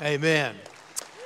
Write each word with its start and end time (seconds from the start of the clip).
Amen. 0.00 0.54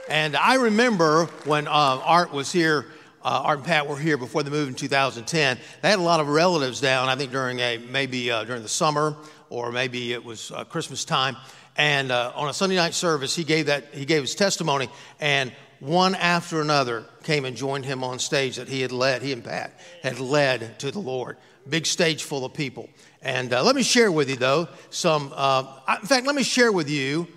And 0.09 0.35
I 0.35 0.55
remember 0.55 1.27
when 1.45 1.67
uh, 1.67 1.71
Art 1.71 2.33
was 2.33 2.51
here, 2.51 2.87
uh, 3.23 3.43
Art 3.45 3.59
and 3.59 3.67
Pat 3.67 3.87
were 3.87 3.99
here 3.99 4.17
before 4.17 4.43
the 4.43 4.51
move 4.51 4.67
in 4.67 4.75
2010. 4.75 5.59
They 5.83 5.91
had 5.91 5.99
a 5.99 6.03
lot 6.03 6.21
of 6.21 6.29
relatives 6.29 6.81
down, 6.81 7.11
I 7.11 7.17
think 7.17 7.33
during 7.33 7.59
a, 7.59 7.77
maybe 7.77 8.31
uh, 8.31 8.45
during 8.45 8.63
the 8.63 8.71
summer 8.71 9.15
or 9.51 9.73
maybe 9.73 10.15
it 10.15 10.25
was 10.25 10.51
uh, 10.53 10.65
Christmas 10.65 11.05
time. 11.05 11.37
And 11.77 12.11
uh, 12.11 12.33
on 12.35 12.49
a 12.49 12.55
Sunday 12.55 12.77
night 12.77 12.95
service, 12.95 13.37
he 13.37 13.45
gave, 13.45 13.67
that, 13.67 13.93
he 13.93 14.07
gave 14.07 14.23
his 14.23 14.35
testimony, 14.35 14.89
and 15.21 15.53
one 15.81 16.15
after 16.15 16.63
another 16.63 17.05
came 17.25 17.45
and 17.45 17.55
joined 17.55 17.85
him 17.85 18.03
on 18.03 18.19
stage 18.19 18.57
that 18.57 18.69
he 18.69 18.81
had 18.81 18.91
led, 18.91 19.21
he 19.21 19.35
and 19.35 19.45
Pat 19.45 19.79
had 20.03 20.19
led 20.19 20.79
to 20.79 20.91
the 20.91 20.99
Lord. 20.99 21.37
Big 21.69 21.85
stage 21.85 22.23
full 22.23 22.47
of 22.47 22.55
people. 22.55 22.89
And 23.21 23.53
uh, 23.53 23.63
let 23.65 23.77
me 23.77 23.83
share 23.83 24.11
with 24.11 24.31
you, 24.31 24.37
though, 24.37 24.69
some, 24.89 25.25
in 25.25 26.07
fact, 26.07 26.25
let 26.25 26.35
me 26.35 26.43
share 26.43 26.73
with 26.73 26.89
you 26.89 27.29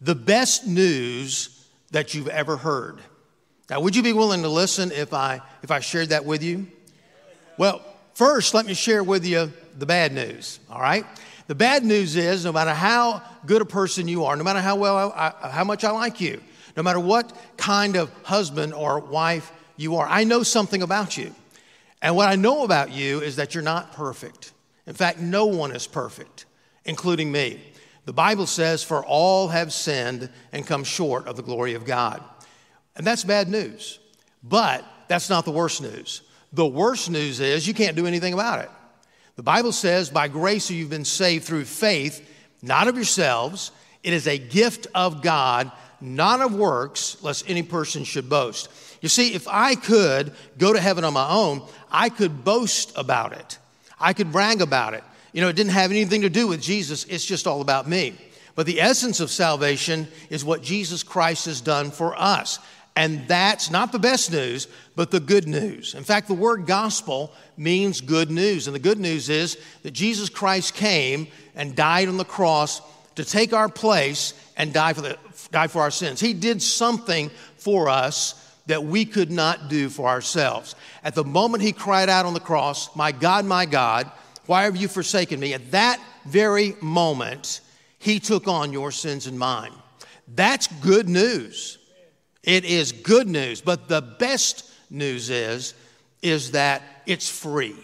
the 0.00 0.14
best 0.14 0.66
news 0.66 1.66
that 1.90 2.14
you've 2.14 2.28
ever 2.28 2.56
heard. 2.56 3.00
Now, 3.68 3.80
would 3.80 3.94
you 3.94 4.02
be 4.02 4.12
willing 4.12 4.42
to 4.42 4.48
listen 4.48 4.90
if 4.92 5.12
I, 5.12 5.40
if 5.62 5.70
I 5.70 5.80
shared 5.80 6.08
that 6.08 6.24
with 6.24 6.42
you? 6.42 6.66
Well, 7.56 7.82
first, 8.14 8.54
let 8.54 8.66
me 8.66 8.74
share 8.74 9.04
with 9.04 9.24
you 9.24 9.52
the 9.78 9.86
bad 9.86 10.12
news, 10.12 10.58
all 10.70 10.80
right? 10.80 11.04
The 11.46 11.54
bad 11.54 11.84
news 11.84 12.16
is 12.16 12.44
no 12.44 12.52
matter 12.52 12.72
how 12.72 13.22
good 13.46 13.62
a 13.62 13.66
person 13.66 14.08
you 14.08 14.24
are, 14.24 14.36
no 14.36 14.44
matter 14.44 14.60
how 14.60 14.76
well 14.76 15.12
I, 15.14 15.50
how 15.50 15.64
much 15.64 15.84
I 15.84 15.90
like 15.90 16.20
you, 16.20 16.40
no 16.76 16.82
matter 16.82 17.00
what 17.00 17.36
kind 17.56 17.96
of 17.96 18.10
husband 18.22 18.72
or 18.72 19.00
wife 19.00 19.52
you 19.76 19.96
are, 19.96 20.06
I 20.06 20.24
know 20.24 20.42
something 20.42 20.82
about 20.82 21.16
you. 21.16 21.34
And 22.02 22.16
what 22.16 22.28
I 22.28 22.36
know 22.36 22.64
about 22.64 22.92
you 22.92 23.20
is 23.20 23.36
that 23.36 23.54
you're 23.54 23.62
not 23.62 23.92
perfect. 23.92 24.52
In 24.86 24.94
fact, 24.94 25.18
no 25.18 25.46
one 25.46 25.72
is 25.72 25.86
perfect, 25.86 26.46
including 26.84 27.30
me. 27.30 27.60
The 28.04 28.12
Bible 28.12 28.46
says, 28.46 28.82
For 28.82 29.04
all 29.04 29.48
have 29.48 29.72
sinned 29.72 30.30
and 30.52 30.66
come 30.66 30.84
short 30.84 31.26
of 31.26 31.36
the 31.36 31.42
glory 31.42 31.74
of 31.74 31.84
God. 31.84 32.22
And 32.96 33.06
that's 33.06 33.24
bad 33.24 33.48
news. 33.48 33.98
But 34.42 34.84
that's 35.08 35.30
not 35.30 35.44
the 35.44 35.50
worst 35.50 35.82
news. 35.82 36.22
The 36.52 36.66
worst 36.66 37.10
news 37.10 37.40
is 37.40 37.66
you 37.66 37.74
can't 37.74 37.96
do 37.96 38.06
anything 38.06 38.34
about 38.34 38.60
it. 38.60 38.70
The 39.36 39.42
Bible 39.42 39.72
says, 39.72 40.10
By 40.10 40.28
grace 40.28 40.70
you've 40.70 40.90
been 40.90 41.04
saved 41.04 41.44
through 41.44 41.64
faith, 41.64 42.28
not 42.62 42.88
of 42.88 42.96
yourselves. 42.96 43.72
It 44.02 44.12
is 44.12 44.26
a 44.26 44.38
gift 44.38 44.86
of 44.94 45.22
God, 45.22 45.70
not 46.00 46.40
of 46.40 46.54
works, 46.54 47.22
lest 47.22 47.48
any 47.48 47.62
person 47.62 48.04
should 48.04 48.28
boast. 48.28 48.68
You 49.00 49.08
see, 49.08 49.34
if 49.34 49.46
I 49.48 49.74
could 49.74 50.32
go 50.58 50.72
to 50.72 50.80
heaven 50.80 51.04
on 51.04 51.12
my 51.12 51.28
own, 51.28 51.62
I 51.90 52.08
could 52.08 52.44
boast 52.44 52.92
about 52.96 53.32
it. 53.32 53.58
I 53.98 54.12
could 54.12 54.32
brag 54.32 54.62
about 54.62 54.94
it. 54.94 55.04
You 55.32 55.40
know, 55.40 55.48
it 55.48 55.56
didn't 55.56 55.72
have 55.72 55.90
anything 55.90 56.22
to 56.22 56.30
do 56.30 56.46
with 56.48 56.60
Jesus, 56.62 57.04
it's 57.04 57.24
just 57.24 57.46
all 57.46 57.60
about 57.60 57.88
me. 57.88 58.14
But 58.54 58.66
the 58.66 58.80
essence 58.80 59.20
of 59.20 59.30
salvation 59.30 60.08
is 60.28 60.44
what 60.44 60.62
Jesus 60.62 61.02
Christ 61.02 61.46
has 61.46 61.60
done 61.60 61.90
for 61.90 62.20
us. 62.20 62.58
And 62.96 63.26
that's 63.28 63.70
not 63.70 63.92
the 63.92 63.98
best 63.98 64.32
news, 64.32 64.66
but 64.96 65.10
the 65.10 65.20
good 65.20 65.46
news. 65.46 65.94
In 65.94 66.02
fact, 66.02 66.26
the 66.26 66.34
word 66.34 66.66
gospel 66.66 67.32
means 67.56 68.00
good 68.00 68.30
news. 68.30 68.66
And 68.66 68.74
the 68.74 68.80
good 68.80 68.98
news 68.98 69.28
is 69.28 69.56
that 69.82 69.92
Jesus 69.92 70.28
Christ 70.28 70.74
came 70.74 71.28
and 71.54 71.76
died 71.76 72.08
on 72.08 72.16
the 72.16 72.24
cross 72.24 72.82
to 73.14 73.24
take 73.24 73.52
our 73.52 73.68
place 73.68 74.34
and 74.56 74.72
die 74.72 74.92
for, 74.92 75.02
the, 75.02 75.16
die 75.52 75.68
for 75.68 75.82
our 75.82 75.90
sins. 75.90 76.20
He 76.20 76.34
did 76.34 76.60
something 76.60 77.30
for 77.56 77.88
us 77.88 78.34
that 78.66 78.84
we 78.84 79.04
could 79.04 79.30
not 79.30 79.68
do 79.68 79.88
for 79.88 80.08
ourselves. 80.08 80.74
At 81.02 81.14
the 81.14 81.24
moment 81.24 81.62
he 81.62 81.72
cried 81.72 82.08
out 82.08 82.26
on 82.26 82.34
the 82.34 82.40
cross, 82.40 82.94
My 82.94 83.12
God, 83.12 83.44
my 83.44 83.66
God, 83.66 84.10
why 84.50 84.64
have 84.64 84.76
you 84.76 84.88
forsaken 84.88 85.38
me? 85.38 85.54
At 85.54 85.70
that 85.70 86.00
very 86.24 86.74
moment, 86.80 87.60
he 88.00 88.18
took 88.18 88.48
on 88.48 88.72
your 88.72 88.90
sins 88.90 89.28
and 89.28 89.38
mine. 89.38 89.70
That's 90.26 90.66
good 90.66 91.08
news. 91.08 91.78
It 92.42 92.64
is 92.64 92.90
good 92.90 93.28
news. 93.28 93.60
But 93.60 93.86
the 93.86 94.02
best 94.02 94.68
news 94.90 95.30
is, 95.30 95.74
is 96.20 96.50
that 96.50 96.82
it's 97.06 97.28
free. 97.28 97.76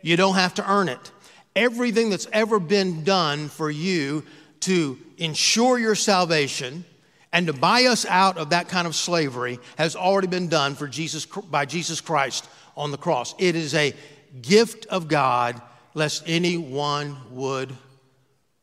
You 0.00 0.16
don't 0.16 0.36
have 0.36 0.54
to 0.54 0.72
earn 0.72 0.88
it. 0.88 1.10
Everything 1.54 2.08
that's 2.08 2.26
ever 2.32 2.58
been 2.58 3.04
done 3.04 3.50
for 3.50 3.70
you 3.70 4.24
to 4.60 4.96
ensure 5.18 5.78
your 5.78 5.94
salvation 5.94 6.86
and 7.34 7.48
to 7.48 7.52
buy 7.52 7.84
us 7.84 8.06
out 8.06 8.38
of 8.38 8.48
that 8.48 8.70
kind 8.70 8.86
of 8.86 8.94
slavery 8.94 9.58
has 9.76 9.94
already 9.94 10.28
been 10.28 10.48
done 10.48 10.74
for 10.74 10.88
Jesus 10.88 11.26
by 11.26 11.66
Jesus 11.66 12.00
Christ 12.00 12.48
on 12.78 12.92
the 12.92 12.96
cross. 12.96 13.34
It 13.38 13.56
is 13.56 13.74
a 13.74 13.92
gift 14.40 14.86
of 14.86 15.08
God 15.08 15.60
lest 15.94 16.24
anyone 16.26 17.16
would 17.30 17.72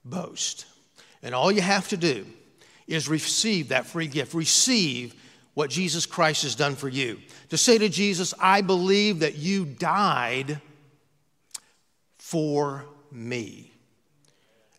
boast. 0.06 0.66
And 1.22 1.36
all 1.36 1.52
you 1.52 1.62
have 1.62 1.90
to 1.90 1.98
do 1.98 2.26
is 2.88 3.08
receive 3.08 3.70
that 3.70 3.86
free 3.86 4.08
gift. 4.08 4.34
Receive 4.34 5.14
what 5.54 5.70
Jesus 5.70 6.06
Christ 6.06 6.44
has 6.44 6.56
done 6.56 6.76
for 6.76 6.90
you. 6.90 7.20
To 7.50 7.58
say 7.58 7.78
to 7.78 7.90
Jesus, 7.90 8.34
I 8.40 8.62
believe 8.62 9.20
that 9.20 9.36
you 9.36 9.66
died 9.66 10.62
for 12.18 12.86
me. 13.12 13.72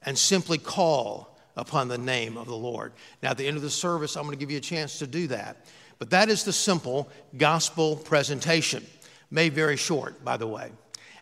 And 0.02 0.16
simply 0.16 0.56
call 0.56 1.38
upon 1.56 1.88
the 1.88 1.98
name 1.98 2.36
of 2.36 2.46
the 2.46 2.56
Lord. 2.56 2.92
Now, 3.22 3.32
at 3.32 3.36
the 3.36 3.46
end 3.46 3.56
of 3.56 3.62
the 3.62 3.70
service, 3.70 4.16
I'm 4.16 4.22
going 4.24 4.36
to 4.36 4.40
give 4.40 4.50
you 4.50 4.58
a 4.58 4.62
chance 4.62 4.98
to 5.00 5.06
do 5.06 5.26
that. 5.26 5.66
But 5.98 6.10
that 6.10 6.30
is 6.30 6.44
the 6.44 6.52
simple 6.52 7.10
gospel 7.36 7.96
presentation, 7.96 8.86
made 9.30 9.52
very 9.52 9.76
short, 9.76 10.24
by 10.24 10.38
the 10.38 10.46
way. 10.46 10.70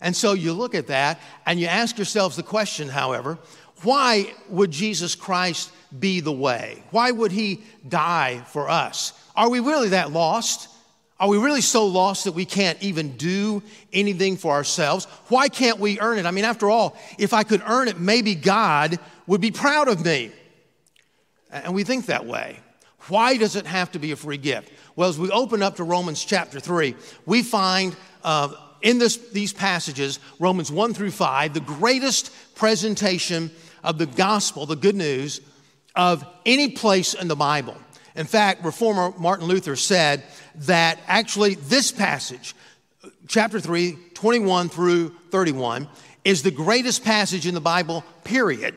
And 0.00 0.14
so 0.14 0.32
you 0.32 0.52
look 0.52 0.74
at 0.74 0.88
that 0.88 1.20
and 1.46 1.58
you 1.58 1.66
ask 1.66 1.98
yourselves 1.98 2.36
the 2.36 2.42
question, 2.42 2.88
however, 2.88 3.38
why 3.82 4.32
would 4.48 4.70
Jesus 4.70 5.14
Christ 5.14 5.70
be 5.96 6.20
the 6.20 6.32
way? 6.32 6.82
Why 6.90 7.10
would 7.10 7.32
he 7.32 7.62
die 7.86 8.42
for 8.48 8.68
us? 8.68 9.12
Are 9.36 9.48
we 9.48 9.60
really 9.60 9.90
that 9.90 10.12
lost? 10.12 10.68
Are 11.20 11.28
we 11.28 11.38
really 11.38 11.60
so 11.60 11.86
lost 11.86 12.24
that 12.24 12.32
we 12.32 12.44
can't 12.44 12.80
even 12.82 13.16
do 13.16 13.62
anything 13.92 14.36
for 14.36 14.52
ourselves? 14.52 15.06
Why 15.28 15.48
can't 15.48 15.80
we 15.80 15.98
earn 15.98 16.18
it? 16.18 16.26
I 16.26 16.30
mean, 16.30 16.44
after 16.44 16.70
all, 16.70 16.96
if 17.18 17.32
I 17.32 17.42
could 17.42 17.62
earn 17.66 17.88
it, 17.88 17.98
maybe 17.98 18.34
God 18.34 18.98
would 19.26 19.40
be 19.40 19.50
proud 19.50 19.88
of 19.88 20.04
me. 20.04 20.30
And 21.50 21.74
we 21.74 21.82
think 21.82 22.06
that 22.06 22.26
way. 22.26 22.60
Why 23.08 23.36
does 23.36 23.56
it 23.56 23.66
have 23.66 23.92
to 23.92 23.98
be 23.98 24.12
a 24.12 24.16
free 24.16 24.36
gift? 24.36 24.70
Well, 24.94 25.08
as 25.08 25.18
we 25.18 25.30
open 25.30 25.62
up 25.62 25.76
to 25.76 25.84
Romans 25.84 26.24
chapter 26.24 26.60
3, 26.60 26.94
we 27.26 27.42
find 27.42 27.96
uh, 28.22 28.52
in 28.82 28.98
this, 28.98 29.16
these 29.30 29.52
passages, 29.52 30.18
Romans 30.38 30.70
1 30.70 30.94
through 30.94 31.10
5, 31.10 31.54
the 31.54 31.60
greatest 31.60 32.30
presentation 32.54 33.50
of 33.82 33.98
the 33.98 34.06
gospel, 34.06 34.66
the 34.66 34.76
good 34.76 34.96
news, 34.96 35.40
of 35.94 36.24
any 36.46 36.70
place 36.70 37.14
in 37.14 37.28
the 37.28 37.36
Bible. 37.36 37.76
In 38.14 38.26
fact, 38.26 38.64
reformer 38.64 39.12
Martin 39.18 39.46
Luther 39.46 39.76
said 39.76 40.22
that 40.54 40.98
actually 41.06 41.54
this 41.54 41.92
passage, 41.92 42.54
chapter 43.26 43.60
3, 43.60 43.96
21 44.14 44.68
through 44.68 45.10
31, 45.30 45.88
is 46.24 46.42
the 46.42 46.50
greatest 46.50 47.04
passage 47.04 47.46
in 47.46 47.54
the 47.54 47.60
Bible, 47.60 48.04
period 48.24 48.74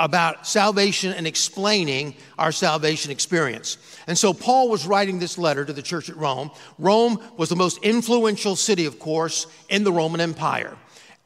about 0.00 0.46
salvation 0.46 1.12
and 1.12 1.26
explaining 1.26 2.14
our 2.38 2.52
salvation 2.52 3.10
experience. 3.10 3.78
And 4.06 4.16
so 4.16 4.32
Paul 4.32 4.68
was 4.68 4.86
writing 4.86 5.18
this 5.18 5.38
letter 5.38 5.64
to 5.64 5.72
the 5.72 5.82
church 5.82 6.08
at 6.08 6.16
Rome. 6.16 6.50
Rome 6.78 7.22
was 7.36 7.48
the 7.48 7.56
most 7.56 7.78
influential 7.82 8.56
city, 8.56 8.86
of 8.86 8.98
course, 8.98 9.46
in 9.68 9.84
the 9.84 9.92
Roman 9.92 10.20
Empire, 10.20 10.76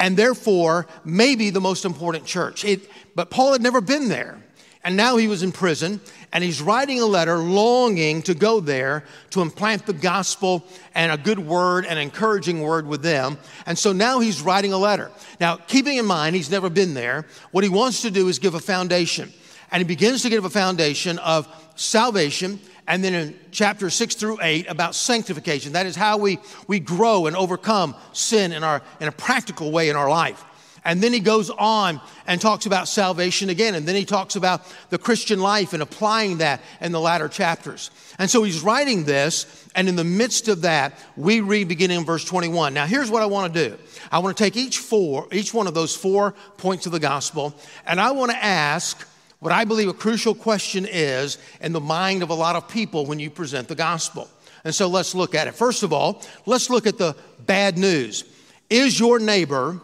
and 0.00 0.16
therefore 0.16 0.86
maybe 1.04 1.50
the 1.50 1.60
most 1.60 1.84
important 1.84 2.24
church. 2.24 2.64
It, 2.64 2.88
but 3.14 3.30
Paul 3.30 3.52
had 3.52 3.62
never 3.62 3.80
been 3.80 4.08
there. 4.08 4.41
And 4.84 4.96
now 4.96 5.16
he 5.16 5.28
was 5.28 5.44
in 5.44 5.52
prison, 5.52 6.00
and 6.32 6.42
he's 6.42 6.60
writing 6.60 7.00
a 7.00 7.06
letter 7.06 7.38
longing 7.38 8.20
to 8.22 8.34
go 8.34 8.58
there 8.58 9.04
to 9.30 9.40
implant 9.40 9.86
the 9.86 9.92
gospel 9.92 10.64
and 10.94 11.12
a 11.12 11.16
good 11.16 11.38
word, 11.38 11.86
and 11.86 12.00
encouraging 12.00 12.62
word 12.62 12.86
with 12.86 13.00
them. 13.00 13.38
And 13.64 13.78
so 13.78 13.92
now 13.92 14.18
he's 14.18 14.42
writing 14.42 14.72
a 14.72 14.78
letter. 14.78 15.12
Now, 15.38 15.56
keeping 15.56 15.98
in 15.98 16.04
mind 16.04 16.34
he's 16.34 16.50
never 16.50 16.68
been 16.68 16.94
there, 16.94 17.26
what 17.52 17.62
he 17.62 17.70
wants 17.70 18.02
to 18.02 18.10
do 18.10 18.26
is 18.26 18.40
give 18.40 18.54
a 18.54 18.60
foundation. 18.60 19.32
And 19.70 19.80
he 19.80 19.84
begins 19.84 20.22
to 20.22 20.30
give 20.30 20.44
a 20.44 20.50
foundation 20.50 21.18
of 21.20 21.46
salvation, 21.76 22.58
and 22.88 23.04
then 23.04 23.14
in 23.14 23.38
chapter 23.52 23.88
six 23.88 24.16
through 24.16 24.38
eight 24.42 24.68
about 24.68 24.96
sanctification. 24.96 25.74
That 25.74 25.86
is 25.86 25.94
how 25.94 26.18
we, 26.18 26.40
we 26.66 26.80
grow 26.80 27.26
and 27.26 27.36
overcome 27.36 27.94
sin 28.12 28.52
in, 28.52 28.64
our, 28.64 28.82
in 29.00 29.06
a 29.06 29.12
practical 29.12 29.70
way 29.70 29.88
in 29.88 29.96
our 29.96 30.10
life. 30.10 30.44
And 30.84 31.00
then 31.00 31.12
he 31.12 31.20
goes 31.20 31.48
on 31.48 32.00
and 32.26 32.40
talks 32.40 32.66
about 32.66 32.88
salvation 32.88 33.50
again. 33.50 33.76
And 33.76 33.86
then 33.86 33.94
he 33.94 34.04
talks 34.04 34.34
about 34.34 34.62
the 34.90 34.98
Christian 34.98 35.40
life 35.40 35.72
and 35.72 35.82
applying 35.82 36.38
that 36.38 36.60
in 36.80 36.90
the 36.90 37.00
latter 37.00 37.28
chapters. 37.28 37.90
And 38.18 38.28
so 38.28 38.42
he's 38.42 38.62
writing 38.62 39.04
this, 39.04 39.68
and 39.76 39.88
in 39.88 39.94
the 39.94 40.04
midst 40.04 40.48
of 40.48 40.62
that, 40.62 40.98
we 41.16 41.40
read 41.40 41.68
beginning 41.68 41.98
in 41.98 42.04
verse 42.04 42.24
21. 42.24 42.74
Now, 42.74 42.86
here's 42.86 43.10
what 43.10 43.22
I 43.22 43.26
want 43.26 43.54
to 43.54 43.68
do 43.68 43.78
I 44.10 44.18
want 44.18 44.36
to 44.36 44.42
take 44.42 44.56
each 44.56 44.78
four, 44.78 45.28
each 45.30 45.54
one 45.54 45.66
of 45.66 45.74
those 45.74 45.94
four 45.94 46.32
points 46.56 46.86
of 46.86 46.92
the 46.92 47.00
gospel, 47.00 47.54
and 47.86 48.00
I 48.00 48.10
want 48.10 48.32
to 48.32 48.44
ask 48.44 49.06
what 49.38 49.52
I 49.52 49.64
believe 49.64 49.88
a 49.88 49.94
crucial 49.94 50.34
question 50.34 50.86
is 50.88 51.38
in 51.60 51.72
the 51.72 51.80
mind 51.80 52.22
of 52.22 52.30
a 52.30 52.34
lot 52.34 52.54
of 52.54 52.68
people 52.68 53.06
when 53.06 53.18
you 53.18 53.30
present 53.30 53.66
the 53.66 53.74
gospel. 53.74 54.28
And 54.64 54.74
so 54.74 54.86
let's 54.86 55.14
look 55.14 55.34
at 55.34 55.48
it. 55.48 55.54
First 55.54 55.82
of 55.82 55.92
all, 55.92 56.22
let's 56.46 56.70
look 56.70 56.86
at 56.86 56.98
the 56.98 57.16
bad 57.44 57.76
news. 57.76 58.24
Is 58.70 59.00
your 59.00 59.18
neighbor 59.18 59.80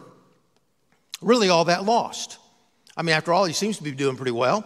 really 1.21 1.49
all 1.49 1.65
that 1.65 1.85
lost. 1.85 2.37
I 2.95 3.01
mean, 3.01 3.15
after 3.15 3.33
all, 3.33 3.45
he 3.45 3.53
seems 3.53 3.77
to 3.77 3.83
be 3.83 3.91
doing 3.91 4.15
pretty 4.15 4.31
well. 4.31 4.65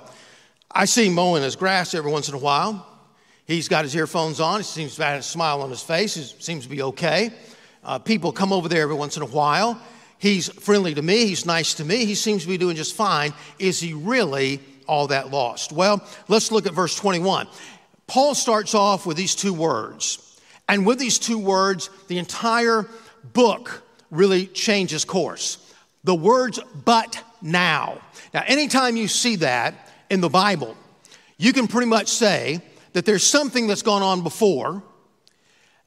I 0.71 0.85
see 0.85 1.07
him 1.07 1.13
mowing 1.13 1.43
his 1.43 1.55
grass 1.55 1.93
every 1.93 2.11
once 2.11 2.29
in 2.29 2.35
a 2.35 2.39
while. 2.39 2.87
He's 3.45 3.67
got 3.67 3.83
his 3.83 3.95
earphones 3.95 4.39
on. 4.39 4.59
He 4.59 4.63
seems 4.63 4.95
to 4.95 5.03
have 5.03 5.19
a 5.19 5.23
smile 5.23 5.61
on 5.61 5.69
his 5.69 5.83
face. 5.83 6.15
He 6.15 6.23
seems 6.23 6.63
to 6.63 6.69
be 6.69 6.81
okay. 6.81 7.31
Uh, 7.83 7.99
people 7.99 8.31
come 8.31 8.53
over 8.53 8.69
there 8.69 8.81
every 8.81 8.95
once 8.95 9.17
in 9.17 9.23
a 9.23 9.27
while. 9.27 9.79
He's 10.17 10.47
friendly 10.47 10.93
to 10.93 11.01
me. 11.01 11.25
He's 11.25 11.45
nice 11.45 11.73
to 11.75 11.85
me. 11.85 12.05
He 12.05 12.15
seems 12.15 12.43
to 12.43 12.47
be 12.47 12.57
doing 12.57 12.77
just 12.77 12.95
fine. 12.95 13.33
Is 13.59 13.79
he 13.79 13.93
really 13.93 14.61
all 14.87 15.07
that 15.07 15.31
lost? 15.31 15.73
Well, 15.73 16.01
let's 16.29 16.51
look 16.51 16.65
at 16.65 16.73
verse 16.73 16.95
21. 16.95 17.47
Paul 18.07 18.33
starts 18.33 18.73
off 18.73 19.05
with 19.05 19.17
these 19.17 19.35
two 19.35 19.53
words. 19.53 20.39
And 20.69 20.85
with 20.85 20.97
these 20.97 21.19
two 21.19 21.37
words, 21.37 21.89
the 22.07 22.17
entire 22.17 22.87
book 23.33 23.83
really 24.11 24.47
changes 24.47 25.03
course. 25.03 25.57
The 26.03 26.15
words, 26.15 26.59
but 26.85 27.21
now. 27.41 28.01
Now, 28.33 28.43
anytime 28.45 28.97
you 28.97 29.07
see 29.07 29.37
that 29.37 29.89
in 30.09 30.21
the 30.21 30.29
Bible, 30.29 30.75
you 31.37 31.53
can 31.53 31.67
pretty 31.67 31.87
much 31.87 32.07
say 32.07 32.61
that 32.93 33.05
there's 33.05 33.23
something 33.23 33.67
that's 33.67 33.81
gone 33.81 34.01
on 34.01 34.21
before. 34.21 34.83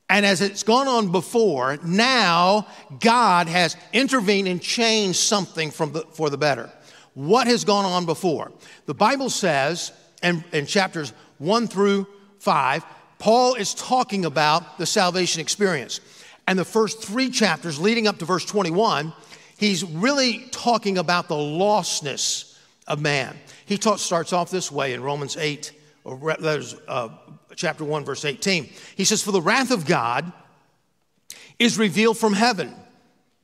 And 0.09 0.25
as 0.25 0.41
it's 0.41 0.63
gone 0.63 0.87
on 0.87 1.11
before, 1.11 1.79
now 1.85 2.67
God 3.01 3.49
has 3.49 3.77
intervened 3.93 4.49
and 4.49 4.63
changed 4.63 5.19
something 5.19 5.71
from 5.71 5.93
the, 5.93 6.01
for 6.13 6.31
the 6.31 6.39
better. 6.39 6.71
What 7.15 7.47
has 7.47 7.65
gone 7.65 7.85
on 7.85 8.07
before? 8.07 8.53
The 8.85 8.95
Bible 8.95 9.31
says 9.31 9.93
in, 10.23 10.45
in 10.53 10.67
chapters 10.67 11.13
1 11.39 11.67
through 11.67 12.07
5, 12.39 12.85
Paul 13.19 13.55
is 13.55 13.75
talking 13.75 14.25
about 14.25 14.79
the 14.79 14.87
salvation 14.87 15.41
experience. 15.41 16.01
And 16.47 16.59
the 16.59 16.65
first 16.65 17.03
three 17.03 17.31
chapters 17.31 17.81
leading 17.81 18.07
up 18.07 18.19
to 18.19 18.25
verse 18.25 18.45
21, 18.45 19.13
he's 19.57 19.85
really 19.85 20.47
talking 20.51 20.99
about 20.99 21.29
the 21.29 21.35
lostness 21.35 22.57
of 22.87 23.01
man. 23.01 23.37
He 23.67 23.79
talk, 23.79 23.99
starts 23.99 24.33
off 24.33 24.51
this 24.51 24.71
way 24.71 24.93
in 24.93 25.03
Romans 25.03 25.37
8, 25.37 25.73
or 26.05 26.37
uh, 26.89 27.09
chapter 27.57 27.85
1, 27.85 28.05
verse 28.05 28.25
18. 28.25 28.69
He 28.97 29.05
says, 29.05 29.23
For 29.23 29.33
the 29.33 29.43
wrath 29.43 29.71
of 29.71 29.87
God 29.87 30.33
is 31.59 31.79
revealed 31.79 32.19
from 32.19 32.33
heaven 32.33 32.75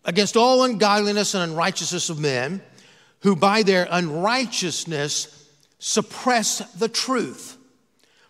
against 0.04 0.36
all 0.36 0.64
ungodliness 0.64 1.34
and 1.34 1.50
unrighteousness 1.50 2.10
of 2.10 2.18
men 2.18 2.62
who 3.20 3.36
by 3.36 3.62
their 3.62 3.86
unrighteousness 3.90 5.48
suppress 5.78 6.58
the 6.74 6.88
truth. 6.88 7.56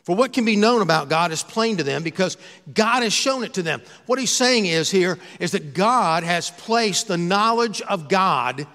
For 0.02 0.16
what 0.16 0.32
can 0.32 0.44
be 0.44 0.56
known 0.56 0.82
about 0.82 1.08
God 1.08 1.30
is 1.30 1.44
plain 1.44 1.76
to 1.76 1.84
them 1.84 2.02
because 2.02 2.36
God 2.72 3.04
has 3.04 3.12
shown 3.12 3.44
it 3.44 3.54
to 3.54 3.62
them. 3.62 3.82
What 4.06 4.18
he's 4.18 4.32
saying 4.32 4.66
is 4.66 4.90
here 4.90 5.18
is 5.38 5.52
that 5.52 5.74
God 5.74 6.24
has 6.24 6.50
placed 6.50 7.06
the 7.06 7.16
knowledge 7.16 7.80
of 7.82 8.08
God 8.08 8.66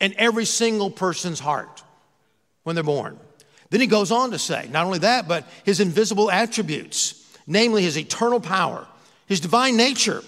in 0.00 0.14
every 0.18 0.44
single 0.44 0.90
person's 0.90 1.38
heart 1.38 1.84
when 2.64 2.74
they're 2.74 2.82
born. 2.82 3.18
Then 3.70 3.80
he 3.80 3.86
goes 3.86 4.10
on 4.10 4.32
to 4.32 4.38
say, 4.38 4.68
not 4.72 4.84
only 4.84 4.98
that, 4.98 5.28
but 5.28 5.46
his 5.64 5.78
invisible 5.78 6.30
attributes, 6.30 7.32
namely 7.46 7.82
his 7.82 7.96
eternal 7.96 8.40
power, 8.40 8.86
his 9.26 9.40
divine 9.40 9.76
nature, 9.76 10.22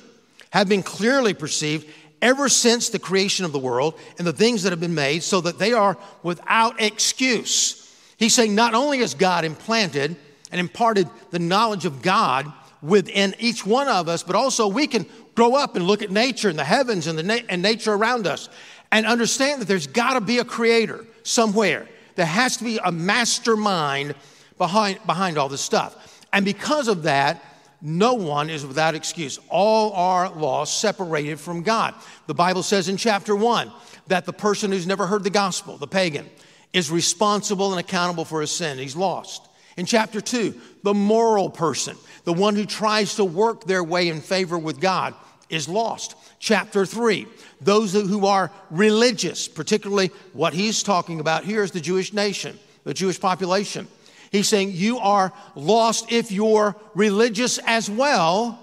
have 0.51 0.69
been 0.69 0.85
clearly 0.85 1.35
perceived 1.35 1.87
ever 2.23 2.49
since 2.49 2.89
the 2.89 2.99
creation 3.01 3.45
of 3.45 3.53
the 3.53 3.59
world 3.59 3.99
and 4.19 4.27
the 4.27 4.33
things 4.33 4.63
that 4.63 4.71
have 4.71 4.81
been 4.81 4.95
made, 4.95 5.23
so 5.23 5.41
that 5.41 5.59
they 5.59 5.73
are 5.73 5.99
without 6.23 6.81
excuse. 6.81 7.93
He's 8.17 8.35
saying 8.35 8.55
not 8.55 8.73
only 8.73 9.01
has 9.01 9.15
God 9.15 9.45
implanted 9.45 10.17
and 10.55 10.61
imparted 10.61 11.09
the 11.33 11.41
knowledge 11.41 11.85
of 11.85 12.01
God 12.01 12.47
within 12.81 13.35
each 13.41 13.67
one 13.67 13.89
of 13.89 14.09
us, 14.09 14.23
but 14.23 14.37
also 14.37 14.69
we 14.69 14.87
can 14.87 15.05
grow 15.35 15.57
up 15.57 15.75
and 15.75 15.85
look 15.85 16.01
at 16.01 16.13
nature 16.13 16.49
and 16.49 16.57
the 16.57 16.63
heavens 16.63 17.09
and, 17.09 17.19
the 17.19 17.25
na- 17.25 17.39
and 17.49 17.61
nature 17.61 17.93
around 17.93 18.29
us 18.29 18.49
and 18.93 19.05
understand 19.05 19.61
that 19.61 19.67
there's 19.67 19.89
got 19.89 20.15
to 20.15 20.21
be 20.21 20.39
a 20.39 20.45
creator 20.45 21.05
somewhere. 21.25 21.89
There 22.15 22.25
has 22.25 22.57
to 22.59 22.65
be 22.65 22.79
a 22.79 22.93
mastermind 22.93 24.15
behind, 24.57 25.05
behind 25.07 25.39
all 25.39 25.49
this 25.49 25.61
stuff. 25.61 26.25
And 26.33 26.45
because 26.45 26.87
of 26.87 27.03
that, 27.03 27.43
no 27.83 28.15
one 28.15 28.49
is 28.49 28.65
without 28.65 28.95
excuse. 28.95 29.41
All 29.49 29.93
are 29.95 30.31
lost, 30.31 30.81
separated 30.81 31.41
from 31.41 31.65
God. 31.65 31.97
The 32.29 32.35
Bible 32.35 32.63
says 32.63 32.89
in 32.89 32.97
chapter 32.97 33.35
one 33.35 33.73
that 34.07 34.25
the 34.25 34.33
person 34.33 34.71
who's 34.71 34.87
never 34.87 35.09
heard 35.09 35.25
the 35.25 35.31
gospel, 35.31 35.79
the 35.79 35.89
pagan, 35.89 36.31
is 36.73 36.93
responsible 36.93 37.73
and 37.73 37.81
accountable 37.81 38.25
for 38.25 38.41
his 38.41 38.53
sin. 38.53 38.79
He's 38.79 38.95
lost. 38.95 39.49
In 39.77 39.87
chapter 39.87 40.21
two, 40.21 40.55
the 40.83 40.95
moral 40.95 41.51
person, 41.51 41.97
the 42.25 42.33
one 42.33 42.55
who 42.55 42.65
tries 42.65 43.17
to 43.17 43.25
work 43.25 43.65
their 43.65 43.83
way 43.83 44.09
in 44.09 44.21
favor 44.21 44.59
with 44.59 44.81
God, 44.81 45.15
is 45.49 45.69
lost. 45.69 46.15
Chapter 46.39 46.87
three, 46.87 47.27
those 47.61 47.93
who 47.93 48.27
are 48.27 48.51
religious, 48.71 49.49
particularly 49.49 50.11
what 50.33 50.53
he's 50.53 50.83
talking 50.83 51.21
about 51.21 51.45
here 51.45 51.63
is 51.63 51.71
the 51.71 51.81
Jewish 51.81 52.13
nation, 52.13 52.59
the 52.85 52.95
Jewish 52.95 53.19
population. 53.19 53.89
He's 54.31 54.49
saying 54.49 54.73
you 54.73 54.99
are 54.99 55.33
lost 55.55 56.11
if 56.11 56.33
you're 56.33 56.77
religious 56.95 57.59
as 57.67 57.89
well, 57.89 58.59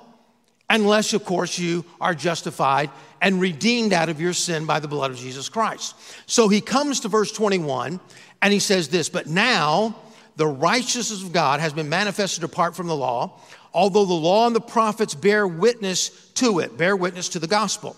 unless, 0.69 1.13
of 1.13 1.25
course, 1.25 1.57
you 1.57 1.85
are 1.99 2.13
justified 2.13 2.89
and 3.21 3.39
redeemed 3.39 3.93
out 3.93 4.09
of 4.09 4.19
your 4.19 4.33
sin 4.33 4.65
by 4.65 4.79
the 4.79 4.87
blood 4.87 5.11
of 5.11 5.17
Jesus 5.17 5.49
Christ. 5.49 5.95
So 6.25 6.49
he 6.49 6.61
comes 6.61 7.01
to 7.01 7.07
verse 7.07 7.31
21 7.31 7.99
and 8.41 8.53
he 8.53 8.59
says 8.59 8.89
this, 8.89 9.07
but 9.07 9.27
now 9.27 9.95
the 10.41 10.47
righteousness 10.47 11.21
of 11.21 11.31
God 11.31 11.59
has 11.59 11.71
been 11.71 11.88
manifested 11.88 12.43
apart 12.43 12.75
from 12.75 12.88
the 12.88 12.95
law, 12.95 13.39
although 13.75 14.05
the 14.05 14.13
law 14.15 14.47
and 14.47 14.55
the 14.55 14.59
prophets 14.59 15.13
bear 15.13 15.47
witness 15.47 16.09
to 16.31 16.57
it, 16.57 16.75
bear 16.79 16.95
witness 16.95 17.29
to 17.29 17.38
the 17.38 17.45
gospel 17.45 17.95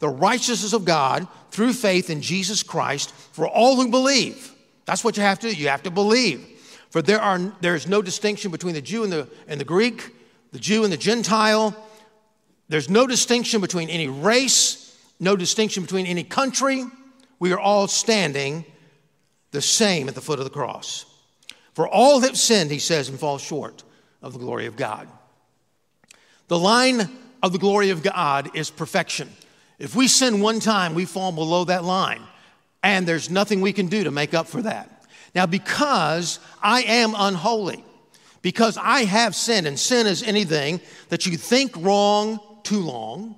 the 0.00 0.08
righteousness 0.08 0.72
of 0.72 0.84
God 0.84 1.28
through 1.52 1.72
faith 1.72 2.10
in 2.10 2.20
Jesus 2.20 2.64
Christ 2.64 3.14
for 3.30 3.46
all 3.46 3.76
who 3.76 3.92
believe. 3.92 4.52
That's 4.86 5.04
what 5.04 5.16
you 5.16 5.22
have 5.22 5.38
to 5.38 5.48
do. 5.48 5.56
You 5.56 5.68
have 5.68 5.84
to 5.84 5.90
believe. 5.92 6.44
For 6.90 7.00
there, 7.00 7.20
are, 7.20 7.38
there 7.60 7.76
is 7.76 7.86
no 7.86 8.02
distinction 8.02 8.50
between 8.50 8.74
the 8.74 8.82
Jew 8.82 9.04
and 9.04 9.12
the, 9.12 9.28
and 9.46 9.60
the 9.60 9.64
Greek, 9.64 10.10
the 10.50 10.58
Jew 10.58 10.82
and 10.82 10.92
the 10.92 10.96
Gentile. 10.96 11.76
There's 12.68 12.90
no 12.90 13.06
distinction 13.06 13.60
between 13.60 13.88
any 13.88 14.08
race, 14.08 15.00
no 15.20 15.36
distinction 15.36 15.84
between 15.84 16.06
any 16.06 16.24
country. 16.24 16.84
We 17.38 17.52
are 17.52 17.60
all 17.60 17.86
standing 17.86 18.64
the 19.52 19.62
same 19.62 20.08
at 20.08 20.16
the 20.16 20.20
foot 20.20 20.40
of 20.40 20.44
the 20.44 20.50
cross. 20.50 21.06
For 21.74 21.88
all 21.88 22.20
have 22.20 22.38
sinned, 22.38 22.70
he 22.70 22.78
says, 22.78 23.08
and 23.08 23.18
fall 23.18 23.38
short 23.38 23.82
of 24.22 24.32
the 24.32 24.38
glory 24.38 24.66
of 24.66 24.76
God. 24.76 25.08
The 26.48 26.58
line 26.58 27.10
of 27.42 27.52
the 27.52 27.58
glory 27.58 27.90
of 27.90 28.02
God 28.02 28.56
is 28.56 28.70
perfection. 28.70 29.28
If 29.78 29.96
we 29.96 30.08
sin 30.08 30.40
one 30.40 30.60
time, 30.60 30.94
we 30.94 31.04
fall 31.04 31.32
below 31.32 31.64
that 31.64 31.84
line, 31.84 32.22
and 32.82 33.06
there's 33.06 33.28
nothing 33.28 33.60
we 33.60 33.72
can 33.72 33.88
do 33.88 34.04
to 34.04 34.10
make 34.10 34.34
up 34.34 34.46
for 34.46 34.62
that. 34.62 35.04
Now, 35.34 35.46
because 35.46 36.38
I 36.62 36.82
am 36.82 37.14
unholy, 37.16 37.84
because 38.40 38.78
I 38.78 39.04
have 39.04 39.34
sinned, 39.34 39.66
and 39.66 39.78
sin 39.78 40.06
is 40.06 40.22
anything 40.22 40.80
that 41.08 41.26
you 41.26 41.36
think 41.36 41.76
wrong 41.76 42.38
too 42.62 42.80
long, 42.80 43.36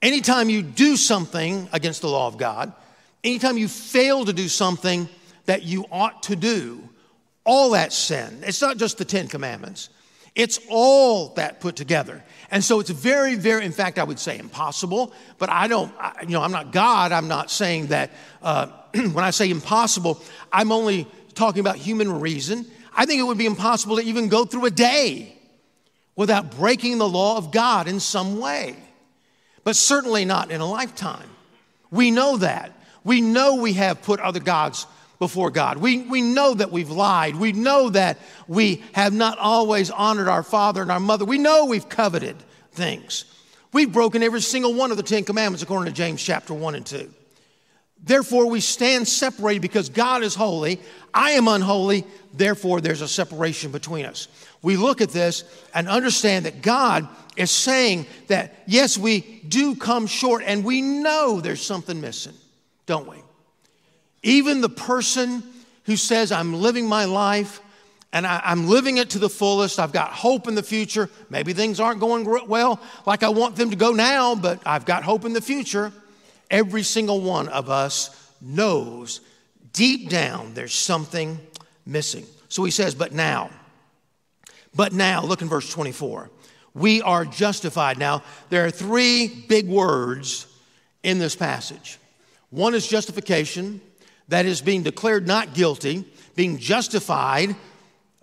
anytime 0.00 0.48
you 0.48 0.62
do 0.62 0.96
something 0.96 1.68
against 1.72 2.00
the 2.00 2.08
law 2.08 2.28
of 2.28 2.38
God, 2.38 2.72
anytime 3.24 3.58
you 3.58 3.66
fail 3.66 4.24
to 4.24 4.32
do 4.32 4.48
something 4.48 5.08
that 5.46 5.64
you 5.64 5.84
ought 5.90 6.22
to 6.24 6.36
do, 6.36 6.88
all 7.44 7.70
that 7.70 7.92
sin. 7.92 8.42
It's 8.46 8.60
not 8.60 8.78
just 8.78 8.98
the 8.98 9.04
Ten 9.04 9.28
Commandments, 9.28 9.90
it's 10.34 10.58
all 10.68 11.28
that 11.34 11.60
put 11.60 11.76
together. 11.76 12.22
And 12.50 12.62
so 12.62 12.80
it's 12.80 12.90
very, 12.90 13.36
very, 13.36 13.64
in 13.64 13.72
fact, 13.72 13.98
I 13.98 14.04
would 14.04 14.18
say 14.18 14.38
impossible, 14.38 15.12
but 15.38 15.48
I 15.48 15.68
don't, 15.68 15.92
I, 15.98 16.22
you 16.22 16.30
know, 16.30 16.42
I'm 16.42 16.52
not 16.52 16.72
God. 16.72 17.12
I'm 17.12 17.28
not 17.28 17.50
saying 17.50 17.88
that, 17.88 18.10
uh, 18.42 18.66
when 18.94 19.24
I 19.24 19.30
say 19.30 19.50
impossible, 19.50 20.20
I'm 20.52 20.72
only 20.72 21.06
talking 21.34 21.60
about 21.60 21.76
human 21.76 22.20
reason. 22.20 22.66
I 22.96 23.06
think 23.06 23.20
it 23.20 23.24
would 23.24 23.38
be 23.38 23.46
impossible 23.46 23.96
to 23.96 24.02
even 24.02 24.28
go 24.28 24.44
through 24.44 24.66
a 24.66 24.70
day 24.70 25.36
without 26.16 26.56
breaking 26.56 26.98
the 26.98 27.08
law 27.08 27.36
of 27.36 27.50
God 27.52 27.88
in 27.88 28.00
some 28.00 28.38
way, 28.38 28.76
but 29.62 29.76
certainly 29.76 30.24
not 30.24 30.50
in 30.50 30.60
a 30.60 30.66
lifetime. 30.66 31.28
We 31.90 32.10
know 32.10 32.36
that. 32.38 32.72
We 33.04 33.20
know 33.20 33.56
we 33.56 33.74
have 33.74 34.02
put 34.02 34.20
other 34.20 34.40
gods 34.40 34.86
before 35.18 35.50
God. 35.50 35.78
We, 35.78 36.02
we 36.02 36.22
know 36.22 36.54
that 36.54 36.70
we've 36.70 36.90
lied. 36.90 37.36
We 37.36 37.52
know 37.52 37.90
that 37.90 38.18
we 38.48 38.82
have 38.92 39.12
not 39.12 39.38
always 39.38 39.90
honored 39.90 40.28
our 40.28 40.42
father 40.42 40.82
and 40.82 40.90
our 40.90 41.00
mother. 41.00 41.24
We 41.24 41.38
know 41.38 41.66
we've 41.66 41.88
coveted 41.88 42.36
things. 42.72 43.24
We've 43.72 43.92
broken 43.92 44.22
every 44.22 44.40
single 44.40 44.74
one 44.74 44.90
of 44.90 44.96
the 44.96 45.02
Ten 45.02 45.24
Commandments 45.24 45.62
according 45.62 45.92
to 45.92 45.96
James 45.96 46.22
chapter 46.22 46.54
1 46.54 46.74
and 46.74 46.86
2. 46.86 47.10
Therefore, 48.02 48.50
we 48.50 48.60
stand 48.60 49.08
separated 49.08 49.62
because 49.62 49.88
God 49.88 50.22
is 50.22 50.34
holy. 50.34 50.78
I 51.14 51.32
am 51.32 51.48
unholy. 51.48 52.04
Therefore, 52.34 52.80
there's 52.82 53.00
a 53.00 53.08
separation 53.08 53.70
between 53.70 54.04
us. 54.04 54.28
We 54.60 54.76
look 54.76 55.00
at 55.00 55.10
this 55.10 55.44
and 55.74 55.88
understand 55.88 56.44
that 56.44 56.60
God 56.60 57.08
is 57.36 57.50
saying 57.50 58.06
that, 58.28 58.62
yes, 58.66 58.98
we 58.98 59.20
do 59.48 59.74
come 59.74 60.06
short 60.06 60.42
and 60.44 60.64
we 60.64 60.82
know 60.82 61.40
there's 61.40 61.62
something 61.62 62.00
missing, 62.00 62.34
don't 62.86 63.08
we? 63.08 63.16
Even 64.24 64.60
the 64.60 64.68
person 64.68 65.42
who 65.84 65.96
says, 65.96 66.32
I'm 66.32 66.54
living 66.54 66.88
my 66.88 67.04
life 67.04 67.60
and 68.12 68.26
I, 68.26 68.40
am 68.44 68.68
living 68.68 68.96
it 68.96 69.10
to 69.10 69.18
the 69.18 69.28
fullest. 69.28 69.78
I've 69.78 69.92
got 69.92 70.10
hope 70.10 70.48
in 70.48 70.54
the 70.54 70.62
future. 70.62 71.10
Maybe 71.30 71.52
things 71.52 71.78
aren't 71.78 72.00
going 72.00 72.26
well 72.48 72.80
like 73.06 73.22
I 73.22 73.28
want 73.28 73.56
them 73.56 73.70
to 73.70 73.76
go 73.76 73.92
now, 73.92 74.34
but 74.34 74.60
I've 74.64 74.86
got 74.86 75.04
hope 75.04 75.24
in 75.24 75.34
the 75.34 75.40
future. 75.40 75.92
Every 76.50 76.82
single 76.82 77.20
one 77.20 77.48
of 77.48 77.68
us 77.68 78.32
knows 78.40 79.20
deep 79.72 80.08
down 80.08 80.54
there's 80.54 80.74
something 80.74 81.38
missing. 81.84 82.24
So 82.48 82.64
he 82.64 82.70
says, 82.70 82.94
But 82.94 83.12
now, 83.12 83.50
but 84.74 84.92
now, 84.92 85.22
look 85.22 85.42
in 85.42 85.48
verse 85.48 85.70
24. 85.70 86.30
We 86.72 87.02
are 87.02 87.24
justified. 87.24 87.98
Now, 87.98 88.22
there 88.48 88.64
are 88.64 88.70
three 88.70 89.28
big 89.48 89.68
words 89.68 90.46
in 91.02 91.18
this 91.18 91.36
passage. 91.36 91.98
One 92.50 92.74
is 92.74 92.86
justification, 92.86 93.80
that 94.28 94.46
is 94.46 94.60
being 94.60 94.82
declared 94.82 95.26
not 95.26 95.54
guilty, 95.54 96.04
being 96.34 96.58
justified 96.58 97.54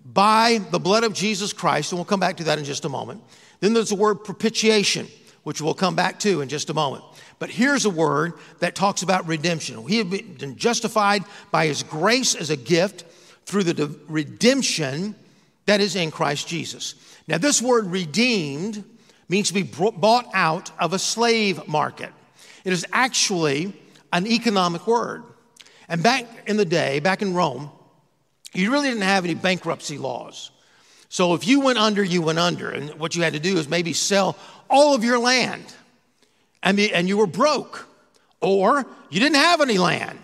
by 0.03 0.59
the 0.71 0.79
blood 0.79 1.03
of 1.03 1.13
Jesus 1.13 1.53
Christ, 1.53 1.91
and 1.91 1.99
we'll 1.99 2.05
come 2.05 2.19
back 2.19 2.37
to 2.37 2.45
that 2.45 2.57
in 2.57 2.65
just 2.65 2.85
a 2.85 2.89
moment. 2.89 3.21
Then 3.59 3.73
there's 3.73 3.89
the 3.89 3.95
word 3.95 4.23
propitiation, 4.23 5.07
which 5.43 5.61
we'll 5.61 5.73
come 5.73 5.95
back 5.95 6.19
to 6.21 6.41
in 6.41 6.49
just 6.49 6.69
a 6.69 6.73
moment. 6.73 7.03
But 7.39 7.49
here's 7.49 7.85
a 7.85 7.89
word 7.89 8.33
that 8.59 8.75
talks 8.75 9.01
about 9.03 9.27
redemption. 9.27 9.87
He 9.87 9.97
had 9.97 10.09
been 10.09 10.57
justified 10.57 11.23
by 11.51 11.67
his 11.67 11.83
grace 11.83 12.35
as 12.35 12.49
a 12.49 12.57
gift 12.57 13.03
through 13.45 13.63
the 13.63 13.95
redemption 14.07 15.15
that 15.65 15.81
is 15.81 15.95
in 15.95 16.11
Christ 16.11 16.47
Jesus. 16.47 16.95
Now, 17.27 17.37
this 17.37 17.61
word 17.61 17.85
redeemed 17.87 18.83
means 19.29 19.47
to 19.47 19.53
be 19.53 19.63
bought 19.63 20.27
out 20.33 20.71
of 20.79 20.93
a 20.93 20.99
slave 20.99 21.67
market. 21.67 22.11
It 22.65 22.73
is 22.73 22.85
actually 22.91 23.73
an 24.11 24.27
economic 24.27 24.85
word. 24.85 25.23
And 25.91 26.01
back 26.01 26.25
in 26.47 26.55
the 26.55 26.63
day, 26.63 27.01
back 27.01 27.21
in 27.21 27.33
Rome, 27.33 27.69
you 28.53 28.71
really 28.71 28.87
didn't 28.87 29.03
have 29.03 29.25
any 29.25 29.33
bankruptcy 29.33 29.97
laws. 29.97 30.49
So 31.09 31.33
if 31.33 31.45
you 31.45 31.59
went 31.59 31.79
under, 31.79 32.01
you 32.01 32.21
went 32.21 32.39
under. 32.39 32.69
And 32.69 32.91
what 32.91 33.13
you 33.13 33.23
had 33.23 33.33
to 33.33 33.41
do 33.41 33.57
is 33.57 33.67
maybe 33.67 33.91
sell 33.91 34.37
all 34.69 34.95
of 34.95 35.03
your 35.03 35.19
land 35.19 35.65
and, 36.63 36.77
be, 36.77 36.93
and 36.93 37.09
you 37.09 37.17
were 37.17 37.27
broke. 37.27 37.89
Or 38.39 38.87
you 39.09 39.19
didn't 39.19 39.35
have 39.35 39.59
any 39.59 39.77
land. 39.77 40.17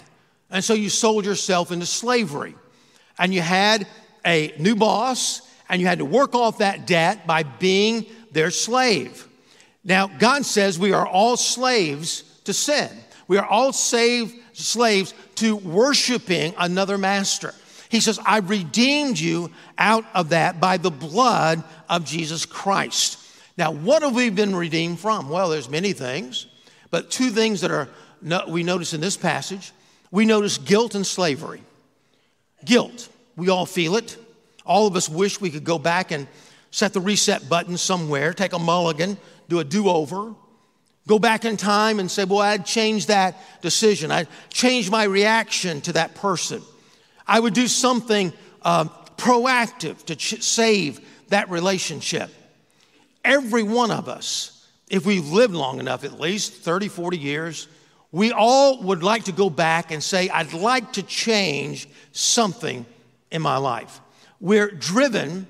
And 0.49 0.63
so 0.63 0.73
you 0.73 0.89
sold 0.89 1.25
yourself 1.25 1.69
into 1.69 1.85
slavery. 1.85 2.55
And 3.19 3.33
you 3.33 3.41
had 3.41 3.87
a 4.25 4.53
new 4.57 4.77
boss 4.77 5.41
and 5.67 5.81
you 5.81 5.87
had 5.87 5.99
to 5.99 6.05
work 6.05 6.33
off 6.33 6.59
that 6.59 6.87
debt 6.87 7.27
by 7.27 7.43
being 7.43 8.05
their 8.31 8.51
slave. 8.51 9.27
Now, 9.83 10.07
God 10.07 10.45
says 10.45 10.79
we 10.79 10.93
are 10.93 11.05
all 11.05 11.35
slaves 11.35 12.21
to 12.45 12.53
sin. 12.53 12.89
We 13.27 13.37
are 13.37 13.45
all 13.45 13.73
saved, 13.73 14.35
slaves 14.53 15.13
to 15.35 15.55
worshiping 15.55 16.53
another 16.57 16.97
master. 16.97 17.53
He 17.89 17.99
says, 17.99 18.19
I 18.25 18.39
redeemed 18.39 19.19
you 19.19 19.51
out 19.77 20.05
of 20.13 20.29
that 20.29 20.59
by 20.59 20.77
the 20.77 20.91
blood 20.91 21.63
of 21.89 22.05
Jesus 22.05 22.45
Christ. 22.45 23.19
Now, 23.57 23.71
what 23.71 24.03
have 24.03 24.15
we 24.15 24.29
been 24.29 24.55
redeemed 24.55 24.99
from? 24.99 25.29
Well, 25.29 25.49
there's 25.49 25.69
many 25.69 25.93
things, 25.93 26.47
but 26.91 27.09
two 27.09 27.29
things 27.29 27.61
that 27.61 27.71
are 27.71 27.87
we 28.47 28.63
notice 28.63 28.93
in 28.93 29.01
this 29.01 29.17
passage. 29.17 29.71
We 30.11 30.25
notice 30.25 30.57
guilt 30.57 30.95
and 30.95 31.05
slavery. 31.05 31.61
Guilt, 32.65 33.09
we 33.35 33.49
all 33.49 33.65
feel 33.65 33.95
it. 33.95 34.17
All 34.65 34.87
of 34.87 34.95
us 34.95 35.07
wish 35.07 35.39
we 35.39 35.49
could 35.49 35.63
go 35.63 35.79
back 35.79 36.11
and 36.11 36.27
set 36.71 36.93
the 36.93 36.99
reset 36.99 37.47
button 37.47 37.77
somewhere, 37.77 38.33
take 38.33 38.53
a 38.53 38.59
mulligan, 38.59 39.17
do 39.47 39.59
a 39.59 39.63
do 39.63 39.87
over, 39.87 40.33
go 41.07 41.17
back 41.17 41.45
in 41.45 41.57
time 41.57 41.99
and 41.99 42.11
say, 42.11 42.25
Boy, 42.25 42.41
I'd 42.41 42.65
change 42.65 43.07
that 43.07 43.35
decision. 43.61 44.11
I'd 44.11 44.27
change 44.49 44.91
my 44.91 45.05
reaction 45.05 45.81
to 45.81 45.93
that 45.93 46.13
person. 46.15 46.61
I 47.25 47.39
would 47.39 47.53
do 47.53 47.67
something 47.67 48.31
uh, 48.61 48.85
proactive 49.17 50.05
to 50.05 50.15
ch- 50.15 50.43
save 50.43 50.99
that 51.29 51.49
relationship. 51.49 52.29
Every 53.25 53.63
one 53.63 53.91
of 53.91 54.07
us, 54.07 54.67
if 54.89 55.05
we've 55.05 55.27
lived 55.27 55.53
long 55.53 55.79
enough, 55.79 56.03
at 56.03 56.19
least 56.19 56.53
30, 56.53 56.87
40 56.87 57.17
years, 57.17 57.67
we 58.11 58.31
all 58.31 58.81
would 58.83 59.03
like 59.03 59.25
to 59.25 59.31
go 59.31 59.49
back 59.49 59.91
and 59.91 60.01
say, 60.01 60.29
I'd 60.29 60.53
like 60.53 60.93
to 60.93 61.03
change 61.03 61.89
something 62.13 62.85
in 63.31 63.41
my 63.41 63.57
life. 63.57 63.99
We're 64.39 64.71
driven 64.71 65.47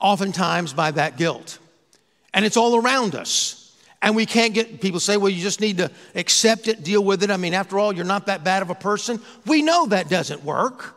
oftentimes 0.00 0.72
by 0.72 0.90
that 0.92 1.16
guilt, 1.16 1.58
and 2.34 2.44
it's 2.44 2.56
all 2.56 2.76
around 2.76 3.14
us. 3.14 3.65
And 4.02 4.14
we 4.14 4.26
can't 4.26 4.54
get 4.54 4.80
people 4.80 5.00
say, 5.00 5.16
well, 5.16 5.30
you 5.30 5.42
just 5.42 5.60
need 5.60 5.78
to 5.78 5.90
accept 6.14 6.68
it, 6.68 6.84
deal 6.84 7.02
with 7.02 7.22
it. 7.22 7.30
I 7.30 7.36
mean, 7.36 7.54
after 7.54 7.78
all, 7.78 7.94
you're 7.94 8.04
not 8.04 8.26
that 8.26 8.44
bad 8.44 8.62
of 8.62 8.70
a 8.70 8.74
person. 8.74 9.20
We 9.46 9.62
know 9.62 9.86
that 9.86 10.08
doesn't 10.08 10.44
work. 10.44 10.94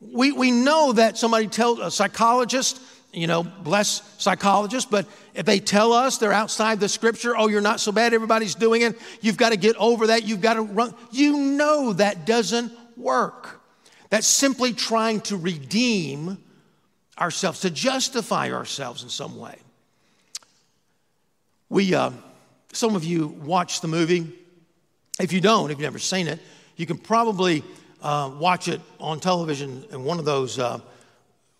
We, 0.00 0.32
we 0.32 0.50
know 0.50 0.92
that 0.92 1.16
somebody 1.16 1.48
tells 1.48 1.78
a 1.78 1.90
psychologist, 1.90 2.80
you 3.12 3.26
know, 3.26 3.42
bless 3.42 4.02
psychologists, 4.18 4.88
but 4.90 5.06
if 5.34 5.46
they 5.46 5.58
tell 5.58 5.92
us 5.92 6.18
they're 6.18 6.32
outside 6.32 6.80
the 6.80 6.88
scripture, 6.88 7.36
oh, 7.36 7.48
you're 7.48 7.60
not 7.60 7.80
so 7.80 7.92
bad, 7.92 8.12
everybody's 8.14 8.54
doing 8.54 8.82
it, 8.82 8.98
you've 9.20 9.38
got 9.38 9.50
to 9.50 9.56
get 9.56 9.76
over 9.76 10.08
that, 10.08 10.24
you've 10.24 10.40
got 10.40 10.54
to 10.54 10.62
run. 10.62 10.94
You 11.12 11.38
know 11.38 11.92
that 11.94 12.26
doesn't 12.26 12.72
work. 12.96 13.60
That's 14.10 14.26
simply 14.26 14.72
trying 14.72 15.20
to 15.22 15.36
redeem 15.36 16.38
ourselves, 17.18 17.60
to 17.60 17.70
justify 17.70 18.50
ourselves 18.52 19.02
in 19.02 19.08
some 19.08 19.38
way. 19.38 19.56
We, 21.68 21.94
uh, 21.94 22.12
some 22.72 22.94
of 22.94 23.04
you 23.04 23.26
watch 23.26 23.80
the 23.80 23.88
movie. 23.88 24.32
If 25.18 25.32
you 25.32 25.40
don't, 25.40 25.70
if 25.70 25.78
you've 25.78 25.80
never 25.80 25.98
seen 25.98 26.28
it, 26.28 26.38
you 26.76 26.86
can 26.86 26.96
probably 26.96 27.64
uh, 28.02 28.30
watch 28.38 28.68
it 28.68 28.80
on 29.00 29.18
television 29.18 29.84
in 29.90 30.04
one 30.04 30.20
of 30.20 30.24
those 30.24 30.58
uh, 30.58 30.78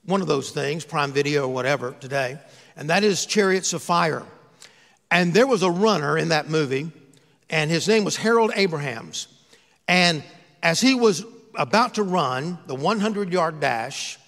one 0.04 0.20
of 0.20 0.28
those 0.28 0.50
things, 0.50 0.84
Prime 0.84 1.10
Video 1.12 1.48
or 1.48 1.52
whatever 1.52 1.92
today, 1.98 2.38
and 2.76 2.90
that 2.90 3.02
is 3.02 3.26
Chariots 3.26 3.72
of 3.72 3.82
Fire. 3.82 4.22
And 5.10 5.34
there 5.34 5.48
was 5.48 5.64
a 5.64 5.70
runner 5.70 6.16
in 6.16 6.28
that 6.28 6.48
movie, 6.48 6.92
and 7.50 7.68
his 7.68 7.88
name 7.88 8.04
was 8.04 8.14
Harold 8.14 8.52
Abrahams. 8.54 9.26
And 9.88 10.22
as 10.62 10.80
he 10.80 10.94
was 10.94 11.24
about 11.56 11.94
to 11.94 12.04
run 12.04 12.58
the 12.68 12.76
100 12.76 13.32
yard 13.32 13.58
dash 13.58 14.18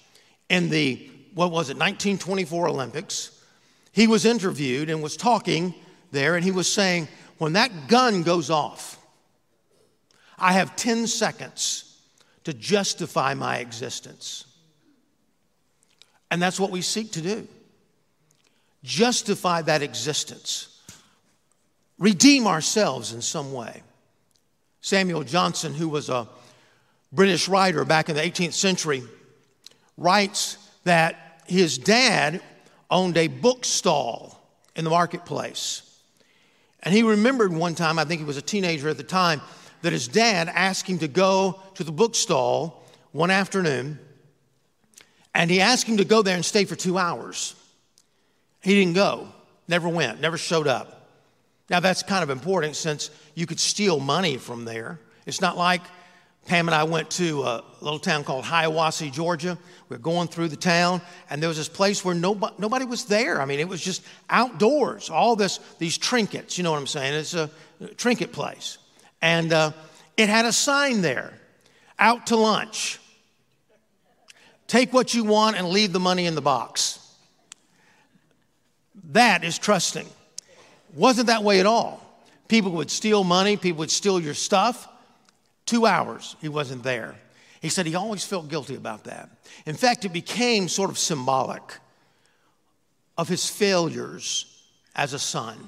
in 0.49 0.69
the, 0.69 1.09
what 1.33 1.51
was 1.51 1.69
it, 1.69 1.77
1924 1.77 2.67
Olympics, 2.67 3.38
he 3.99 4.07
was 4.07 4.23
interviewed 4.23 4.89
and 4.89 5.03
was 5.03 5.17
talking 5.17 5.75
there, 6.11 6.37
and 6.37 6.45
he 6.45 6.51
was 6.51 6.71
saying, 6.71 7.09
When 7.37 7.51
that 7.53 7.89
gun 7.89 8.23
goes 8.23 8.49
off, 8.49 8.97
I 10.37 10.53
have 10.53 10.77
10 10.77 11.05
seconds 11.05 11.99
to 12.45 12.53
justify 12.53 13.33
my 13.33 13.57
existence. 13.57 14.45
And 16.31 16.41
that's 16.41 16.61
what 16.61 16.71
we 16.71 16.81
seek 16.81 17.11
to 17.11 17.21
do 17.21 17.45
justify 18.83 19.63
that 19.63 19.81
existence, 19.81 20.81
redeem 21.97 22.47
ourselves 22.47 23.11
in 23.11 23.21
some 23.21 23.51
way. 23.51 23.83
Samuel 24.79 25.25
Johnson, 25.25 25.73
who 25.73 25.89
was 25.89 26.07
a 26.07 26.25
British 27.11 27.49
writer 27.49 27.83
back 27.83 28.07
in 28.07 28.15
the 28.15 28.21
18th 28.21 28.53
century, 28.53 29.03
writes 29.97 30.57
that 30.85 31.43
his 31.47 31.77
dad 31.77 32.41
owned 32.89 33.17
a 33.17 33.27
bookstall 33.27 34.39
in 34.75 34.83
the 34.83 34.89
marketplace. 34.89 35.83
And 36.81 36.93
he 36.93 37.03
remembered 37.03 37.51
one 37.53 37.75
time, 37.75 37.99
I 37.99 38.05
think 38.05 38.19
he 38.19 38.25
was 38.25 38.37
a 38.37 38.41
teenager 38.41 38.89
at 38.89 38.97
the 38.97 39.03
time, 39.03 39.41
that 39.81 39.93
his 39.93 40.07
dad 40.07 40.49
asked 40.49 40.87
him 40.87 40.99
to 40.99 41.07
go 41.07 41.61
to 41.75 41.83
the 41.83 41.91
bookstall 41.91 42.83
one 43.11 43.31
afternoon, 43.31 43.99
and 45.33 45.49
he 45.49 45.61
asked 45.61 45.87
him 45.87 45.97
to 45.97 46.05
go 46.05 46.21
there 46.21 46.35
and 46.35 46.45
stay 46.45 46.65
for 46.65 46.75
two 46.75 46.97
hours. 46.97 47.55
He 48.61 48.75
didn't 48.75 48.95
go, 48.95 49.27
never 49.67 49.87
went, 49.87 50.19
never 50.19 50.37
showed 50.37 50.67
up. 50.67 51.07
Now, 51.69 51.79
that's 51.79 52.03
kind 52.03 52.23
of 52.23 52.29
important 52.29 52.75
since 52.75 53.11
you 53.35 53.45
could 53.45 53.59
steal 53.59 53.99
money 53.99 54.37
from 54.37 54.65
there. 54.65 54.99
It's 55.25 55.39
not 55.39 55.55
like 55.55 55.81
Pam 56.49 56.67
and 56.67 56.73
I 56.73 56.83
went 56.83 57.11
to 57.11 57.43
a 57.43 57.63
little 57.79 57.99
town 57.99 58.23
called 58.23 58.43
Hiawassee, 58.43 59.13
Georgia. 59.13 59.55
We 59.87 59.97
were 59.97 60.01
going 60.01 60.29
through 60.29 60.47
the 60.47 60.55
town, 60.55 60.99
and 61.29 61.39
there 61.39 61.47
was 61.47 61.57
this 61.57 61.69
place 61.69 62.03
where 62.03 62.15
nobody, 62.15 62.55
nobody 62.57 62.85
was 62.85 63.05
there. 63.05 63.39
I 63.39 63.45
mean, 63.45 63.59
it 63.59 63.67
was 63.67 63.79
just 63.79 64.01
outdoors, 64.31 65.11
all 65.11 65.35
this, 65.35 65.59
these 65.77 65.95
trinkets, 65.95 66.57
you 66.57 66.63
know 66.63 66.71
what 66.71 66.79
I'm 66.79 66.87
saying? 66.87 67.13
It's 67.13 67.35
a 67.35 67.51
trinket 67.97 68.31
place. 68.31 68.79
And 69.21 69.53
uh, 69.53 69.73
it 70.17 70.27
had 70.27 70.45
a 70.45 70.51
sign 70.51 71.03
there 71.03 71.33
out 71.99 72.25
to 72.27 72.35
lunch. 72.35 72.99
Take 74.65 74.91
what 74.91 75.13
you 75.13 75.25
want 75.25 75.55
and 75.55 75.69
leave 75.69 75.93
the 75.93 75.99
money 75.99 76.25
in 76.25 76.33
the 76.33 76.41
box. 76.41 76.97
That 79.11 79.43
is 79.43 79.59
trusting. 79.59 80.07
Wasn't 80.95 81.27
that 81.27 81.43
way 81.43 81.59
at 81.59 81.67
all. 81.67 82.03
People 82.47 82.71
would 82.71 82.89
steal 82.89 83.23
money, 83.23 83.55
people 83.55 83.81
would 83.81 83.91
steal 83.91 84.19
your 84.19 84.33
stuff. 84.33 84.88
Two 85.69 85.85
hours, 85.85 86.35
he 86.41 86.49
wasn't 86.49 86.81
there. 86.81 87.13
He 87.61 87.69
said 87.69 87.85
he 87.85 87.93
always 87.93 88.25
felt 88.25 88.49
guilty 88.49 88.73
about 88.73 89.03
that. 89.03 89.29
In 89.67 89.75
fact, 89.75 90.03
it 90.03 90.11
became 90.11 90.67
sort 90.67 90.89
of 90.89 90.97
symbolic 90.97 91.61
of 93.19 93.27
his 93.27 93.47
failures 93.47 94.63
as 94.95 95.13
a 95.13 95.19
son. 95.19 95.59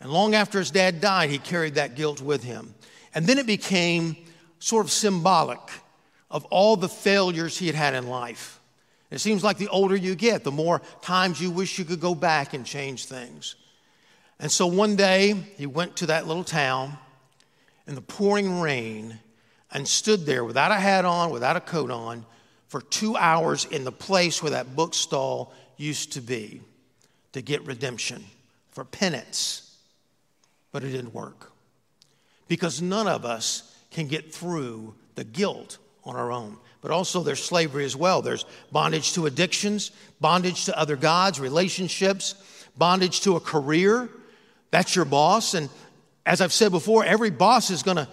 And 0.00 0.10
long 0.10 0.34
after 0.34 0.58
his 0.58 0.72
dad 0.72 1.00
died, 1.00 1.30
he 1.30 1.38
carried 1.38 1.76
that 1.76 1.94
guilt 1.94 2.20
with 2.20 2.42
him. 2.42 2.74
And 3.14 3.24
then 3.24 3.38
it 3.38 3.46
became 3.46 4.16
sort 4.58 4.84
of 4.84 4.90
symbolic 4.90 5.60
of 6.28 6.44
all 6.46 6.76
the 6.76 6.88
failures 6.88 7.56
he 7.56 7.68
had 7.68 7.76
had 7.76 7.94
in 7.94 8.08
life. 8.08 8.58
It 9.12 9.20
seems 9.20 9.44
like 9.44 9.58
the 9.58 9.68
older 9.68 9.94
you 9.94 10.16
get, 10.16 10.42
the 10.42 10.50
more 10.50 10.82
times 11.02 11.40
you 11.40 11.52
wish 11.52 11.78
you 11.78 11.84
could 11.84 12.00
go 12.00 12.16
back 12.16 12.52
and 12.52 12.66
change 12.66 13.06
things. 13.06 13.54
And 14.40 14.50
so 14.50 14.66
one 14.66 14.96
day 14.96 15.34
he 15.56 15.66
went 15.66 15.98
to 15.98 16.06
that 16.06 16.26
little 16.26 16.42
town 16.42 16.98
in 17.86 17.94
the 17.94 18.00
pouring 18.00 18.60
rain 18.60 19.18
and 19.72 19.86
stood 19.86 20.26
there 20.26 20.44
without 20.44 20.70
a 20.70 20.76
hat 20.76 21.04
on, 21.04 21.30
without 21.30 21.56
a 21.56 21.60
coat 21.60 21.90
on, 21.90 22.24
for 22.68 22.80
two 22.80 23.16
hours 23.16 23.64
in 23.64 23.84
the 23.84 23.92
place 23.92 24.42
where 24.42 24.52
that 24.52 24.74
bookstall 24.74 25.52
used 25.76 26.12
to 26.12 26.20
be 26.20 26.60
to 27.32 27.42
get 27.42 27.64
redemption, 27.66 28.24
for 28.70 28.84
penance. 28.84 29.76
But 30.72 30.84
it 30.84 30.90
didn't 30.90 31.14
work 31.14 31.52
because 32.48 32.82
none 32.82 33.08
of 33.08 33.24
us 33.24 33.74
can 33.90 34.08
get 34.08 34.34
through 34.34 34.94
the 35.14 35.24
guilt 35.24 35.78
on 36.04 36.16
our 36.16 36.30
own. 36.30 36.56
But 36.82 36.90
also, 36.90 37.22
there's 37.22 37.42
slavery 37.42 37.84
as 37.84 37.96
well. 37.96 38.22
There's 38.22 38.44
bondage 38.70 39.12
to 39.14 39.26
addictions, 39.26 39.90
bondage 40.20 40.66
to 40.66 40.78
other 40.78 40.96
gods, 40.96 41.40
relationships, 41.40 42.34
bondage 42.76 43.22
to 43.22 43.36
a 43.36 43.40
career. 43.40 44.08
That's 44.70 44.94
your 44.94 45.04
boss. 45.04 45.54
And 45.54 45.68
as 46.26 46.40
I've 46.40 46.52
said 46.52 46.72
before, 46.72 47.04
every 47.04 47.30
boss 47.30 47.70
is 47.70 47.84
going 47.84 47.98
to 47.98 48.08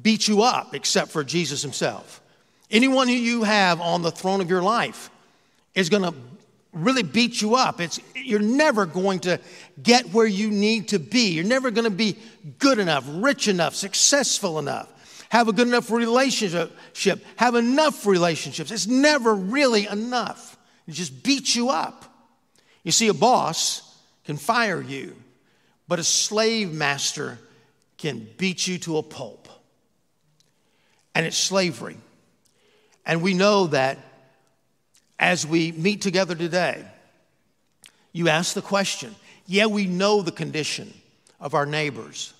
beat 0.00 0.28
you 0.28 0.42
up 0.42 0.74
except 0.74 1.10
for 1.10 1.24
Jesus 1.24 1.62
himself. 1.62 2.22
Anyone 2.70 3.08
who 3.08 3.14
you 3.14 3.42
have 3.42 3.80
on 3.80 4.02
the 4.02 4.12
throne 4.12 4.40
of 4.40 4.48
your 4.48 4.62
life 4.62 5.10
is 5.74 5.88
going 5.88 6.04
to 6.04 6.14
really 6.72 7.02
beat 7.02 7.42
you 7.42 7.56
up. 7.56 7.80
It's, 7.80 7.98
you're 8.14 8.38
never 8.38 8.86
going 8.86 9.20
to 9.20 9.40
get 9.82 10.12
where 10.12 10.26
you 10.26 10.50
need 10.50 10.88
to 10.88 11.00
be. 11.00 11.30
You're 11.30 11.44
never 11.44 11.70
going 11.72 11.84
to 11.84 11.90
be 11.90 12.16
good 12.58 12.78
enough, 12.78 13.04
rich 13.08 13.48
enough, 13.48 13.74
successful 13.74 14.58
enough, 14.58 15.26
have 15.30 15.48
a 15.48 15.52
good 15.52 15.66
enough 15.66 15.90
relationship, 15.90 17.24
have 17.36 17.56
enough 17.56 18.06
relationships. 18.06 18.70
It's 18.70 18.86
never 18.86 19.34
really 19.34 19.86
enough. 19.86 20.56
It 20.86 20.92
just 20.92 21.24
beats 21.24 21.56
you 21.56 21.70
up. 21.70 22.04
You 22.84 22.92
see, 22.92 23.08
a 23.08 23.14
boss 23.14 23.82
can 24.24 24.36
fire 24.36 24.80
you, 24.80 25.16
but 25.88 25.98
a 25.98 26.04
slave 26.04 26.72
master 26.72 27.38
can 28.06 28.28
beat 28.36 28.68
you 28.68 28.78
to 28.78 28.98
a 28.98 29.02
pulp. 29.02 29.48
And 31.14 31.26
it's 31.26 31.36
slavery. 31.36 31.96
And 33.04 33.20
we 33.20 33.34
know 33.34 33.66
that 33.68 33.98
as 35.18 35.44
we 35.44 35.72
meet 35.72 36.02
together 36.02 36.36
today, 36.36 36.84
you 38.12 38.28
ask 38.28 38.54
the 38.54 38.62
question 38.62 39.14
yeah, 39.48 39.66
we 39.66 39.86
know 39.86 40.22
the 40.22 40.32
condition 40.32 40.92
of 41.40 41.54
our 41.54 41.66
neighbors, 41.66 42.32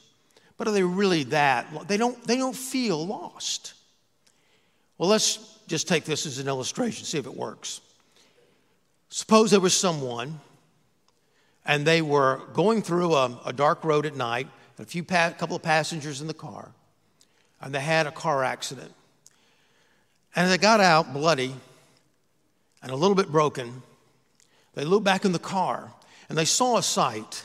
but 0.57 0.67
are 0.67 0.73
they 0.73 0.83
really 0.83 1.25
that? 1.25 1.89
They 1.89 1.97
don't, 1.97 2.21
they 2.25 2.37
don't 2.37 2.57
feel 2.57 3.05
lost. 3.05 3.75
Well, 4.99 5.09
let's 5.09 5.59
just 5.67 5.89
take 5.89 6.05
this 6.05 6.27
as 6.27 6.39
an 6.39 6.49
illustration, 6.49 7.05
see 7.05 7.19
if 7.19 7.27
it 7.27 7.37
works. 7.37 7.81
Suppose 9.09 9.51
there 9.51 9.61
was 9.61 9.77
someone 9.77 10.41
and 11.65 11.85
they 11.85 12.03
were 12.03 12.41
going 12.55 12.83
through 12.83 13.15
a, 13.15 13.41
a 13.47 13.53
dark 13.53 13.85
road 13.85 14.07
at 14.07 14.17
night, 14.17 14.49
a 14.79 14.85
few 14.85 15.03
pa- 15.03 15.33
couple 15.39 15.57
of 15.57 15.63
passengers 15.63 16.21
in 16.21 16.27
the 16.27 16.35
car, 16.35 16.71
and 17.61 17.75
they 17.75 17.81
had 17.81 18.07
a 18.07 18.11
car 18.13 18.45
accident. 18.45 18.93
And 20.35 20.51
they 20.51 20.59
got 20.59 20.81
out 20.81 21.15
bloody 21.15 21.55
and 22.83 22.93
a 22.93 22.97
little 22.97 23.15
bit 23.15 23.33
broken. 23.33 23.83
They 24.75 24.85
looked 24.85 25.05
back 25.05 25.25
in 25.25 25.33
the 25.33 25.39
car 25.39 25.91
and 26.29 26.37
they 26.37 26.45
saw 26.45 26.77
a 26.77 26.83
sight 26.83 27.45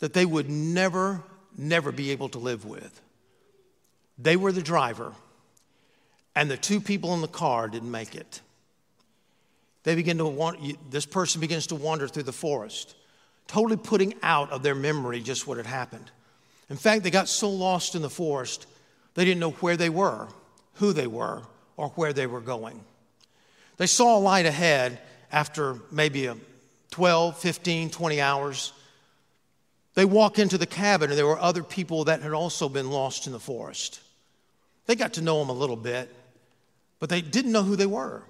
that 0.00 0.12
they 0.12 0.26
would 0.26 0.50
never, 0.50 1.22
never 1.56 1.92
be 1.92 2.10
able 2.10 2.28
to 2.30 2.38
live 2.38 2.64
with. 2.66 3.00
They 4.18 4.36
were 4.36 4.52
the 4.52 4.62
driver, 4.62 5.12
and 6.36 6.50
the 6.50 6.56
two 6.56 6.80
people 6.80 7.14
in 7.14 7.20
the 7.20 7.28
car 7.28 7.68
didn't 7.68 7.90
make 7.90 8.14
it. 8.14 8.40
They 9.84 9.94
begin 9.94 10.18
to 10.18 10.26
want, 10.26 10.90
this 10.90 11.06
person 11.06 11.40
begins 11.40 11.68
to 11.68 11.74
wander 11.74 12.06
through 12.06 12.22
the 12.24 12.32
forest, 12.32 12.94
totally 13.46 13.76
putting 13.76 14.14
out 14.22 14.50
of 14.50 14.62
their 14.62 14.74
memory 14.74 15.20
just 15.20 15.46
what 15.46 15.56
had 15.56 15.66
happened. 15.66 16.10
In 16.70 16.76
fact, 16.76 17.02
they 17.02 17.10
got 17.10 17.28
so 17.28 17.50
lost 17.50 17.94
in 17.94 18.02
the 18.02 18.10
forest, 18.10 18.66
they 19.14 19.24
didn't 19.24 19.40
know 19.40 19.52
where 19.52 19.76
they 19.76 19.90
were, 19.90 20.28
who 20.74 20.92
they 20.92 21.06
were, 21.06 21.42
or 21.76 21.88
where 21.90 22.12
they 22.12 22.26
were 22.26 22.40
going. 22.40 22.80
They 23.76 23.86
saw 23.86 24.16
a 24.16 24.20
light 24.20 24.46
ahead 24.46 25.00
after 25.30 25.78
maybe 25.90 26.26
a 26.26 26.36
12, 26.90 27.38
15, 27.38 27.90
20 27.90 28.20
hours. 28.20 28.72
They 29.94 30.04
walk 30.04 30.38
into 30.38 30.58
the 30.58 30.66
cabin, 30.66 31.10
and 31.10 31.18
there 31.18 31.26
were 31.26 31.38
other 31.38 31.62
people 31.62 32.04
that 32.04 32.22
had 32.22 32.32
also 32.32 32.68
been 32.68 32.90
lost 32.90 33.26
in 33.26 33.32
the 33.32 33.40
forest. 33.40 34.00
They 34.86 34.94
got 34.94 35.14
to 35.14 35.22
know 35.22 35.38
them 35.38 35.48
a 35.48 35.52
little 35.58 35.76
bit, 35.76 36.14
but 36.98 37.08
they 37.08 37.20
didn't 37.20 37.52
know 37.52 37.62
who 37.62 37.76
they 37.76 37.86
were. 37.86 38.22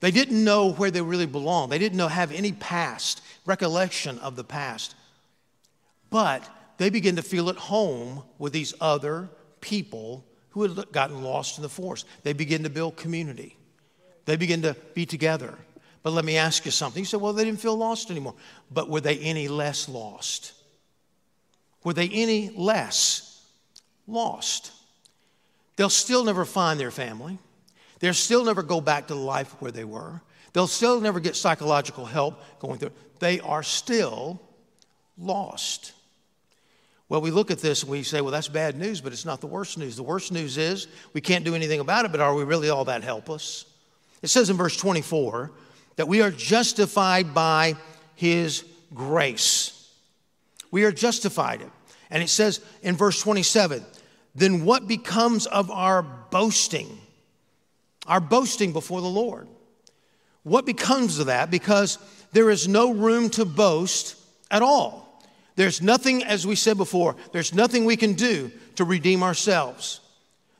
They 0.00 0.10
didn't 0.10 0.42
know 0.42 0.72
where 0.72 0.90
they 0.90 1.00
really 1.00 1.26
belonged. 1.26 1.70
They 1.70 1.78
didn't 1.78 1.96
know 1.96 2.08
have 2.08 2.32
any 2.32 2.52
past 2.52 3.22
recollection 3.46 4.18
of 4.18 4.34
the 4.34 4.44
past. 4.44 4.96
But 6.10 6.48
they 6.82 6.90
begin 6.90 7.16
to 7.16 7.22
feel 7.22 7.48
at 7.48 7.56
home 7.56 8.22
with 8.38 8.52
these 8.52 8.74
other 8.80 9.28
people 9.60 10.24
who 10.50 10.62
had 10.62 10.92
gotten 10.92 11.22
lost 11.22 11.56
in 11.58 11.62
the 11.62 11.68
forest. 11.68 12.06
They 12.24 12.32
begin 12.32 12.64
to 12.64 12.70
build 12.70 12.96
community, 12.96 13.56
they 14.24 14.36
begin 14.36 14.62
to 14.62 14.74
be 14.94 15.06
together. 15.06 15.56
But 16.02 16.14
let 16.14 16.24
me 16.24 16.36
ask 16.36 16.64
you 16.64 16.72
something. 16.72 17.00
You 17.00 17.04
said, 17.04 17.20
well, 17.20 17.32
they 17.32 17.44
didn't 17.44 17.60
feel 17.60 17.76
lost 17.76 18.10
anymore. 18.10 18.34
But 18.72 18.88
were 18.88 19.00
they 19.00 19.18
any 19.18 19.46
less 19.46 19.88
lost? 19.88 20.52
Were 21.84 21.92
they 21.92 22.08
any 22.08 22.50
less 22.50 23.40
lost? 24.08 24.72
They'll 25.76 25.88
still 25.88 26.24
never 26.24 26.44
find 26.44 26.80
their 26.80 26.90
family. 26.90 27.38
They'll 28.00 28.14
still 28.14 28.44
never 28.44 28.64
go 28.64 28.80
back 28.80 29.06
to 29.06 29.14
the 29.14 29.20
life 29.20 29.54
where 29.60 29.70
they 29.70 29.84
were. 29.84 30.20
They'll 30.52 30.66
still 30.66 31.00
never 31.00 31.20
get 31.20 31.36
psychological 31.36 32.04
help 32.04 32.42
going 32.58 32.78
through. 32.78 32.90
They 33.20 33.38
are 33.38 33.62
still 33.62 34.42
lost. 35.16 35.92
Well, 37.12 37.20
we 37.20 37.30
look 37.30 37.50
at 37.50 37.58
this 37.58 37.82
and 37.82 37.92
we 37.92 38.04
say, 38.04 38.22
well, 38.22 38.30
that's 38.30 38.48
bad 38.48 38.78
news, 38.78 39.02
but 39.02 39.12
it's 39.12 39.26
not 39.26 39.42
the 39.42 39.46
worst 39.46 39.76
news. 39.76 39.96
The 39.96 40.02
worst 40.02 40.32
news 40.32 40.56
is 40.56 40.86
we 41.12 41.20
can't 41.20 41.44
do 41.44 41.54
anything 41.54 41.78
about 41.78 42.06
it, 42.06 42.10
but 42.10 42.22
are 42.22 42.34
we 42.34 42.42
really 42.42 42.70
all 42.70 42.86
that 42.86 43.04
helpless? 43.04 43.66
It 44.22 44.28
says 44.28 44.48
in 44.48 44.56
verse 44.56 44.78
24 44.78 45.50
that 45.96 46.08
we 46.08 46.22
are 46.22 46.30
justified 46.30 47.34
by 47.34 47.76
his 48.14 48.64
grace. 48.94 49.92
We 50.70 50.84
are 50.84 50.90
justified. 50.90 51.60
And 52.08 52.22
it 52.22 52.30
says 52.30 52.62
in 52.82 52.96
verse 52.96 53.20
27 53.20 53.84
then 54.34 54.64
what 54.64 54.88
becomes 54.88 55.44
of 55.44 55.70
our 55.70 56.00
boasting? 56.00 56.98
Our 58.06 58.20
boasting 58.20 58.72
before 58.72 59.02
the 59.02 59.06
Lord. 59.06 59.48
What 60.44 60.64
becomes 60.64 61.18
of 61.18 61.26
that? 61.26 61.50
Because 61.50 61.98
there 62.32 62.48
is 62.48 62.68
no 62.68 62.90
room 62.90 63.28
to 63.32 63.44
boast 63.44 64.16
at 64.50 64.62
all. 64.62 65.01
There's 65.56 65.82
nothing, 65.82 66.24
as 66.24 66.46
we 66.46 66.56
said 66.56 66.76
before, 66.76 67.16
there's 67.32 67.54
nothing 67.54 67.84
we 67.84 67.96
can 67.96 68.14
do 68.14 68.50
to 68.76 68.84
redeem 68.84 69.22
ourselves. 69.22 70.00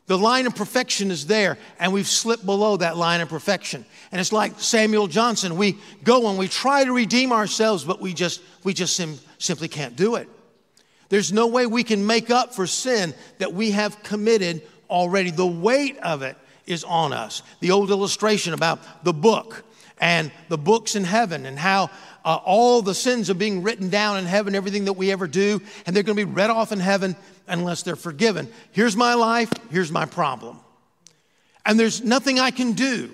The 0.06 0.18
line 0.18 0.46
of 0.46 0.54
perfection 0.54 1.10
is 1.10 1.26
there, 1.26 1.56
and 1.78 1.92
we've 1.92 2.08
slipped 2.08 2.44
below 2.44 2.76
that 2.76 2.96
line 2.96 3.20
of 3.20 3.28
perfection. 3.28 3.86
And 4.10 4.20
it's 4.20 4.32
like 4.32 4.60
Samuel 4.60 5.06
Johnson. 5.06 5.56
We 5.56 5.78
go 6.02 6.28
and 6.28 6.38
we 6.38 6.48
try 6.48 6.84
to 6.84 6.92
redeem 6.92 7.32
ourselves, 7.32 7.84
but 7.84 8.00
we 8.00 8.12
just, 8.12 8.42
we 8.64 8.74
just 8.74 8.96
sim- 8.96 9.18
simply 9.38 9.68
can't 9.68 9.96
do 9.96 10.16
it. 10.16 10.28
There's 11.08 11.32
no 11.32 11.46
way 11.46 11.66
we 11.66 11.84
can 11.84 12.06
make 12.06 12.30
up 12.30 12.54
for 12.54 12.66
sin 12.66 13.14
that 13.38 13.54
we 13.54 13.70
have 13.70 14.02
committed 14.02 14.62
already. 14.90 15.30
The 15.30 15.46
weight 15.46 15.98
of 15.98 16.22
it 16.22 16.36
is 16.66 16.84
on 16.84 17.12
us. 17.12 17.42
The 17.60 17.70
old 17.70 17.90
illustration 17.90 18.54
about 18.54 19.04
the 19.04 19.12
book 19.12 19.64
and 19.98 20.32
the 20.48 20.58
books 20.58 20.96
in 20.96 21.04
heaven 21.04 21.46
and 21.46 21.58
how 21.58 21.90
uh, 22.24 22.38
all 22.44 22.82
the 22.82 22.94
sins 22.94 23.30
are 23.30 23.34
being 23.34 23.62
written 23.62 23.88
down 23.88 24.18
in 24.18 24.24
heaven, 24.24 24.54
everything 24.54 24.84
that 24.84 24.94
we 24.94 25.10
ever 25.10 25.26
do, 25.26 25.60
and 25.86 25.94
they're 25.94 26.02
going 26.02 26.16
to 26.16 26.26
be 26.26 26.32
read 26.32 26.50
off 26.50 26.72
in 26.72 26.80
heaven 26.80 27.16
unless 27.48 27.82
they're 27.82 27.96
forgiven. 27.96 28.48
Here's 28.70 28.96
my 28.96 29.14
life, 29.14 29.52
here's 29.70 29.90
my 29.90 30.04
problem. 30.04 30.58
And 31.64 31.78
there's 31.78 32.02
nothing 32.02 32.38
I 32.38 32.50
can 32.50 32.72
do 32.72 33.10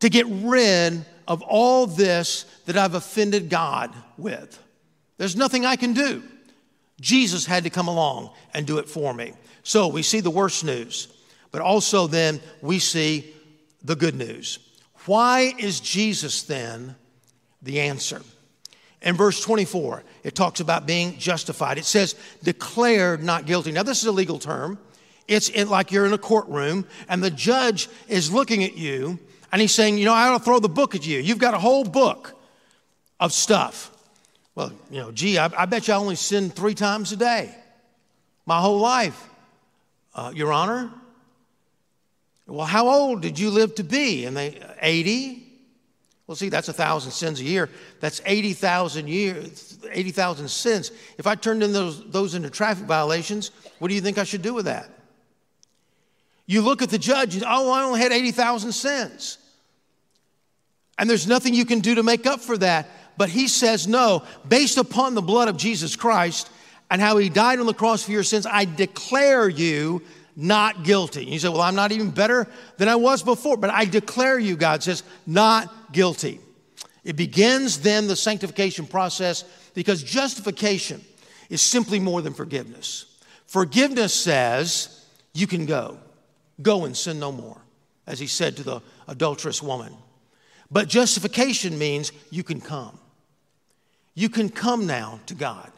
to 0.00 0.08
get 0.08 0.26
rid 0.28 1.04
of 1.28 1.42
all 1.42 1.86
this 1.86 2.44
that 2.66 2.76
I've 2.76 2.94
offended 2.94 3.48
God 3.48 3.92
with. 4.16 4.58
There's 5.18 5.36
nothing 5.36 5.64
I 5.64 5.76
can 5.76 5.92
do. 5.92 6.22
Jesus 7.00 7.46
had 7.46 7.64
to 7.64 7.70
come 7.70 7.88
along 7.88 8.30
and 8.54 8.66
do 8.66 8.78
it 8.78 8.88
for 8.88 9.12
me. 9.12 9.34
So 9.62 9.88
we 9.88 10.02
see 10.02 10.20
the 10.20 10.30
worst 10.30 10.64
news, 10.64 11.08
but 11.50 11.60
also 11.60 12.06
then 12.06 12.40
we 12.60 12.78
see 12.78 13.32
the 13.82 13.96
good 13.96 14.14
news. 14.14 14.58
Why 15.06 15.54
is 15.58 15.80
Jesus 15.80 16.42
then 16.42 16.96
the 17.62 17.80
answer. 17.80 18.22
In 19.02 19.16
verse 19.16 19.40
24, 19.40 20.04
it 20.22 20.34
talks 20.34 20.60
about 20.60 20.86
being 20.86 21.18
justified. 21.18 21.78
It 21.78 21.84
says, 21.84 22.14
declared 22.42 23.22
not 23.22 23.46
guilty. 23.46 23.72
Now, 23.72 23.82
this 23.82 24.00
is 24.00 24.06
a 24.06 24.12
legal 24.12 24.38
term. 24.38 24.78
It's 25.26 25.54
like 25.56 25.90
you're 25.90 26.06
in 26.06 26.12
a 26.12 26.18
courtroom 26.18 26.86
and 27.08 27.22
the 27.22 27.30
judge 27.30 27.88
is 28.08 28.32
looking 28.32 28.62
at 28.64 28.76
you 28.76 29.18
and 29.50 29.60
he's 29.60 29.72
saying, 29.72 29.98
You 29.98 30.04
know, 30.04 30.14
I 30.14 30.28
ought 30.28 30.38
to 30.38 30.44
throw 30.44 30.58
the 30.58 30.68
book 30.68 30.94
at 30.94 31.06
you. 31.06 31.18
You've 31.18 31.38
got 31.38 31.54
a 31.54 31.58
whole 31.58 31.84
book 31.84 32.34
of 33.18 33.32
stuff. 33.32 33.90
Well, 34.54 34.72
you 34.90 34.98
know, 34.98 35.12
gee, 35.12 35.38
I, 35.38 35.50
I 35.56 35.66
bet 35.66 35.88
you 35.88 35.94
I 35.94 35.96
only 35.96 36.16
sin 36.16 36.50
three 36.50 36.74
times 36.74 37.12
a 37.12 37.16
day 37.16 37.54
my 38.46 38.60
whole 38.60 38.78
life. 38.78 39.28
Uh, 40.14 40.30
Your 40.34 40.52
Honor, 40.52 40.90
well, 42.46 42.66
how 42.66 42.88
old 42.88 43.22
did 43.22 43.38
you 43.38 43.50
live 43.50 43.74
to 43.76 43.84
be? 43.84 44.26
And 44.26 44.36
they, 44.36 44.60
80? 44.80 45.41
Well, 46.26 46.36
see, 46.36 46.48
that's 46.48 46.68
a 46.68 46.72
thousand 46.72 47.12
sins 47.12 47.40
a 47.40 47.44
year. 47.44 47.68
That's 48.00 48.20
80,000 48.24 49.08
years, 49.08 49.78
80,000 49.90 50.48
sins. 50.48 50.92
If 51.18 51.26
I 51.26 51.34
turned 51.34 51.62
in 51.62 51.72
those, 51.72 52.04
those 52.10 52.34
into 52.34 52.48
traffic 52.48 52.86
violations, 52.86 53.50
what 53.78 53.88
do 53.88 53.94
you 53.94 54.00
think 54.00 54.18
I 54.18 54.24
should 54.24 54.42
do 54.42 54.54
with 54.54 54.66
that? 54.66 54.88
You 56.46 56.62
look 56.62 56.82
at 56.82 56.90
the 56.90 56.98
judge, 56.98 57.34
and, 57.34 57.44
oh, 57.46 57.70
I 57.70 57.82
only 57.82 58.00
had 58.00 58.12
80,000 58.12 58.72
sins. 58.72 59.38
And 60.98 61.08
there's 61.10 61.26
nothing 61.26 61.54
you 61.54 61.64
can 61.64 61.80
do 61.80 61.96
to 61.96 62.02
make 62.02 62.26
up 62.26 62.40
for 62.40 62.56
that. 62.58 62.88
But 63.16 63.28
he 63.28 63.48
says, 63.48 63.88
no, 63.88 64.22
based 64.48 64.78
upon 64.78 65.14
the 65.14 65.22
blood 65.22 65.48
of 65.48 65.56
Jesus 65.56 65.96
Christ 65.96 66.50
and 66.90 67.00
how 67.00 67.16
he 67.16 67.28
died 67.28 67.58
on 67.58 67.66
the 67.66 67.74
cross 67.74 68.04
for 68.04 68.12
your 68.12 68.22
sins, 68.22 68.46
I 68.46 68.64
declare 68.64 69.48
you 69.48 70.02
not 70.36 70.84
guilty. 70.84 71.24
You 71.26 71.38
say, 71.38 71.48
well, 71.48 71.60
I'm 71.60 71.74
not 71.74 71.92
even 71.92 72.10
better 72.10 72.46
than 72.78 72.88
I 72.88 72.96
was 72.96 73.22
before, 73.22 73.56
but 73.56 73.70
I 73.70 73.84
declare 73.84 74.38
you, 74.38 74.56
God 74.56 74.82
says, 74.82 75.02
not 75.26 75.72
guilty. 75.92 76.40
It 77.04 77.16
begins 77.16 77.80
then 77.80 78.06
the 78.06 78.16
sanctification 78.16 78.86
process 78.86 79.44
because 79.74 80.02
justification 80.02 81.02
is 81.50 81.60
simply 81.60 81.98
more 81.98 82.22
than 82.22 82.34
forgiveness. 82.34 83.06
Forgiveness 83.46 84.14
says 84.14 85.04
you 85.34 85.46
can 85.46 85.66
go, 85.66 85.98
go 86.60 86.84
and 86.84 86.96
sin 86.96 87.18
no 87.18 87.32
more, 87.32 87.60
as 88.06 88.18
he 88.18 88.26
said 88.26 88.56
to 88.56 88.62
the 88.62 88.80
adulterous 89.08 89.62
woman. 89.62 89.94
But 90.70 90.88
justification 90.88 91.78
means 91.78 92.12
you 92.30 92.42
can 92.42 92.60
come. 92.60 92.98
You 94.14 94.28
can 94.28 94.48
come 94.48 94.86
now 94.86 95.20
to 95.26 95.34
God. 95.34 95.70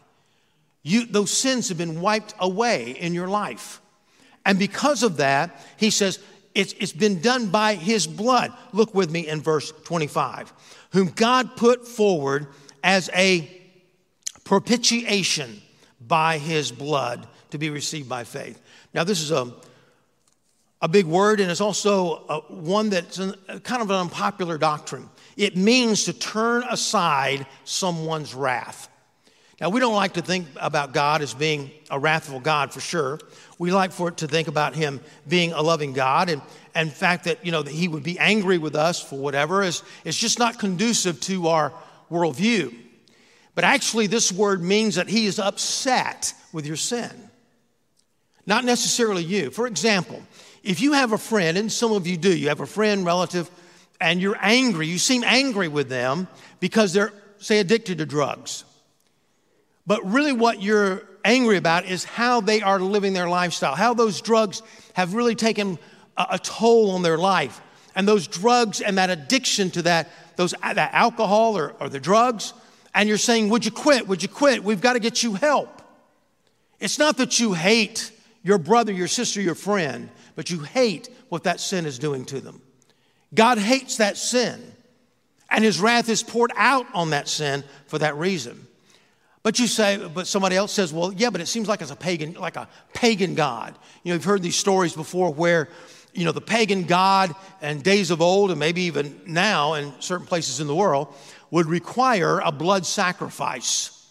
You, 0.83 1.07
those 1.07 1.31
sins 1.31 1.69
have 1.71 1.79
been 1.79 2.01
wiped 2.01 2.35
away 2.39 2.93
in 2.93 3.15
your 3.15 3.29
life. 3.29 3.81
And 4.45 4.59
because 4.59 5.03
of 5.03 5.17
that, 5.17 5.65
he 5.79 5.91
says, 5.91 6.19
it's, 6.55 6.73
it's 6.75 6.93
been 6.93 7.21
done 7.21 7.49
by 7.49 7.75
his 7.75 8.07
blood. 8.07 8.53
Look 8.73 8.95
with 8.95 9.11
me 9.11 9.27
in 9.27 9.41
verse 9.41 9.73
25. 9.85 10.53
Whom 10.93 11.09
God 11.09 11.57
put 11.57 11.87
forward 11.87 12.47
as 12.83 13.11
a 13.15 13.51
propitiation 14.45 15.61
by 16.01 16.39
his 16.39 16.71
blood 16.71 17.27
to 17.51 17.59
be 17.59 17.71
received 17.71 18.09
by 18.09 18.25
faith. 18.25 18.61
Now, 18.93 19.05
this 19.05 19.21
is 19.21 19.31
a, 19.31 19.53
a 20.81 20.89
big 20.89 21.07
word, 21.07 21.41
and 21.41 21.51
it's 21.51 21.61
also 21.61 22.25
a, 22.29 22.41
one 22.53 22.91
that's 22.91 23.19
an, 23.19 23.35
kind 23.65 23.83
of 23.83 23.91
an 23.91 23.97
unpopular 23.97 24.59
doctrine. 24.59 25.09
It 25.37 25.57
means 25.57 26.05
to 26.05 26.13
turn 26.13 26.63
aside 26.69 27.47
someone's 27.65 28.35
wrath. 28.35 28.89
Now, 29.65 29.71
we 29.71 29.81
don't 29.81 29.95
like 29.95 30.13
to 30.13 30.21
think 30.21 30.47
about 30.57 30.93
God 30.93 31.23
as 31.23 31.33
being 31.33 31.71
a 31.91 31.99
wrathful 31.99 32.39
God 32.39 32.71
for 32.71 32.81
sure. 32.81 33.19
We 33.59 33.73
like 33.73 33.93
for 33.93 34.09
it 34.09 34.19
to 34.19 34.29
think 34.29 34.47
about 34.47 34.75
Him 34.75 35.01
being 35.27 35.53
a 35.53 35.63
loving 35.63 35.95
God. 35.95 36.29
And, 36.29 36.43
and 36.75 36.93
fact 36.93 37.25
that, 37.25 37.47
you 37.47 37.51
know, 37.51 37.63
that 37.63 37.73
He 37.73 37.89
would 37.89 38.03
be 38.03 38.19
angry 38.19 38.59
with 38.59 38.75
us 38.75 39.03
for 39.03 39.19
whatever 39.19 39.63
is, 39.63 39.83
is 40.05 40.19
just 40.19 40.39
not 40.39 40.59
conducive 40.59 41.19
to 41.23 41.49
our 41.49 41.73
worldview. 42.11 42.75
But 43.55 43.65
actually, 43.65 44.07
this 44.07 44.31
word 44.31 44.63
means 44.63 44.97
that 44.97 45.09
He 45.09 45.25
is 45.25 45.39
upset 45.39 46.35
with 46.53 46.67
your 46.67 46.77
sin, 46.77 47.11
not 48.45 48.67
necessarily 48.67 49.25
you. 49.25 49.49
For 49.51 49.67
example, 49.67 50.23
if 50.63 50.83
you 50.83 50.93
have 50.93 51.13
a 51.13 51.19
friend, 51.19 51.57
and 51.57 51.73
some 51.73 51.91
of 51.91 52.07
you 52.07 52.19
do, 52.19 52.37
you 52.37 52.49
have 52.49 52.61
a 52.61 52.67
friend, 52.67 53.07
relative, 53.07 53.51
and 53.99 54.21
you're 54.21 54.37
angry, 54.43 54.89
you 54.89 54.99
seem 54.99 55.25
angry 55.25 55.69
with 55.69 55.89
them 55.89 56.29
because 56.61 56.93
they're, 56.93 57.15
say, 57.39 57.61
addicted 57.61 57.97
to 57.97 58.05
drugs 58.05 58.65
but 59.87 60.05
really, 60.05 60.33
what 60.33 60.63
you're 60.63 61.03
angry 61.25 61.57
about 61.57 61.87
is 61.87 62.05
how 62.05 62.41
they 62.41 62.63
are 62.63 62.79
living 62.79 63.13
their 63.13 63.29
lifestyle, 63.29 63.75
how 63.75 63.95
those 63.95 64.21
drugs 64.21 64.63
have 64.95 65.15
really 65.15 65.35
taken 65.35 65.79
a, 66.17 66.27
a 66.33 66.39
toll 66.39 66.93
on 66.93 67.03
their 67.03 67.19
life. 67.19 67.61
And 67.95 68.09
those 68.09 68.27
drugs 68.27 68.81
and 68.81 68.99
that 68.99 69.11
addiction 69.11 69.71
to 69.73 69.83
that, 69.83 70.11
those, 70.37 70.53
that 70.63 70.93
alcohol 70.93 71.57
or, 71.57 71.75
or 71.81 71.89
the 71.89 72.01
drugs, 72.01 72.55
and 72.95 73.09
you're 73.09 73.19
saying, 73.19 73.49
Would 73.51 73.65
you 73.65 73.71
quit? 73.71 74.09
Would 74.09 74.23
you 74.23 74.29
quit? 74.29 74.65
We've 74.65 74.81
got 74.81 74.95
to 74.95 75.01
get 75.01 75.23
you 75.23 75.35
help. 75.35 75.83
It's 76.81 76.99
not 76.99 77.19
that 77.19 77.39
you 77.39 77.53
hate 77.53 78.11
your 78.43 78.59
brother, 78.59 78.93
your 78.93 79.09
sister, 79.09 79.41
your 79.41 79.55
friend, 79.55 80.11
but 80.35 80.51
you 80.51 80.61
hate 80.61 81.09
what 81.29 81.45
that 81.45 81.61
sin 81.61 81.87
is 81.87 81.99
doing 81.99 82.25
to 82.27 82.41
them. 82.41 82.63
God 83.35 83.59
hates 83.59 83.97
that 83.99 84.17
sin, 84.17 84.63
and 85.51 85.65
his 85.65 85.81
wrath 85.81 86.09
is 86.09 86.23
poured 86.23 86.53
out 86.57 86.87
on 86.95 87.11
that 87.11 87.29
sin 87.29 87.65
for 87.87 87.99
that 87.99 88.17
reason. 88.17 88.67
But 89.45 89.59
you 89.59 89.67
say, 89.67 89.99
but 89.99 90.27
somebody 90.27 90.57
else 90.57 90.73
says, 90.73 90.91
well, 90.91 91.13
yeah, 91.13 91.29
but 91.29 91.43
it 91.43 91.47
seems 91.47 91.69
like 91.69 91.83
it's 91.83 91.91
a 91.91 91.97
pagan, 91.97 92.33
like 92.33 92.57
a 92.57 92.67
pagan 92.95 93.35
God. 93.35 93.77
You 94.03 94.09
know, 94.09 94.15
you've 94.15 94.25
heard 94.25 94.43
these 94.43 94.57
stories 94.57 94.95
before 94.95 95.33
where, 95.35 95.69
you 96.15 96.25
know, 96.25 96.33
the 96.33 96.41
pagan 96.41 96.85
God 96.85 97.35
and 97.61 97.83
days 97.83 98.11
of 98.11 98.23
old, 98.23 98.51
and 98.51 98.59
maybe 98.59 98.85
even 98.85 99.21
now 99.27 99.75
in 99.75 99.93
certain 100.01 100.27
places 100.27 100.61
in 100.61 100.67
the 100.67 100.75
world, 100.75 101.15
would 101.51 101.67
require 101.67 102.41
a 102.41 102.51
blood 102.51 102.87
sacrifice 102.87 104.09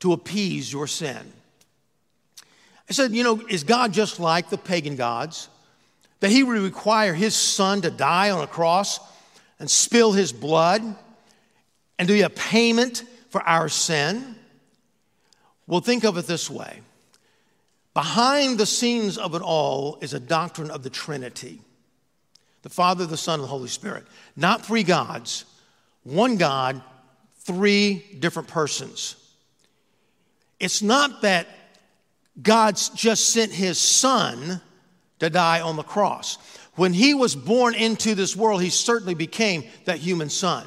to 0.00 0.12
appease 0.12 0.70
your 0.70 0.86
sin. 0.86 1.32
I 2.86 2.92
said, 2.92 3.12
you 3.12 3.24
know, 3.24 3.40
is 3.48 3.64
God 3.64 3.94
just 3.94 4.20
like 4.20 4.50
the 4.50 4.58
pagan 4.58 4.96
gods? 4.96 5.48
That 6.20 6.30
he 6.30 6.42
would 6.42 6.60
require 6.60 7.14
his 7.14 7.34
son 7.34 7.80
to 7.80 7.90
die 7.90 8.30
on 8.30 8.44
a 8.44 8.46
cross 8.46 9.00
and 9.58 9.70
spill 9.70 10.12
his 10.12 10.30
blood 10.30 10.82
and 11.98 12.06
do 12.06 12.22
a 12.22 12.28
payment 12.28 13.02
for 13.30 13.40
our 13.40 13.70
sin? 13.70 14.36
Well, 15.66 15.80
think 15.80 16.04
of 16.04 16.18
it 16.18 16.26
this 16.26 16.50
way 16.50 16.80
behind 17.94 18.58
the 18.58 18.66
scenes 18.66 19.18
of 19.18 19.34
it 19.34 19.42
all 19.42 19.98
is 20.00 20.14
a 20.14 20.20
doctrine 20.20 20.70
of 20.70 20.82
the 20.82 20.90
Trinity 20.90 21.60
the 22.62 22.70
Father, 22.70 23.04
the 23.04 23.16
Son, 23.18 23.40
and 23.40 23.44
the 23.44 23.48
Holy 23.48 23.68
Spirit. 23.68 24.06
Not 24.36 24.64
three 24.64 24.84
gods, 24.84 25.44
one 26.02 26.38
God, 26.38 26.82
three 27.40 28.02
different 28.18 28.48
persons. 28.48 29.16
It's 30.58 30.80
not 30.80 31.20
that 31.22 31.46
God's 32.40 32.88
just 32.88 33.28
sent 33.28 33.52
his 33.52 33.78
Son 33.78 34.62
to 35.18 35.28
die 35.28 35.60
on 35.60 35.76
the 35.76 35.82
cross. 35.82 36.38
When 36.74 36.94
he 36.94 37.12
was 37.12 37.36
born 37.36 37.74
into 37.74 38.14
this 38.14 38.34
world, 38.34 38.62
he 38.62 38.70
certainly 38.70 39.14
became 39.14 39.64
that 39.84 39.98
human 39.98 40.30
son. 40.30 40.66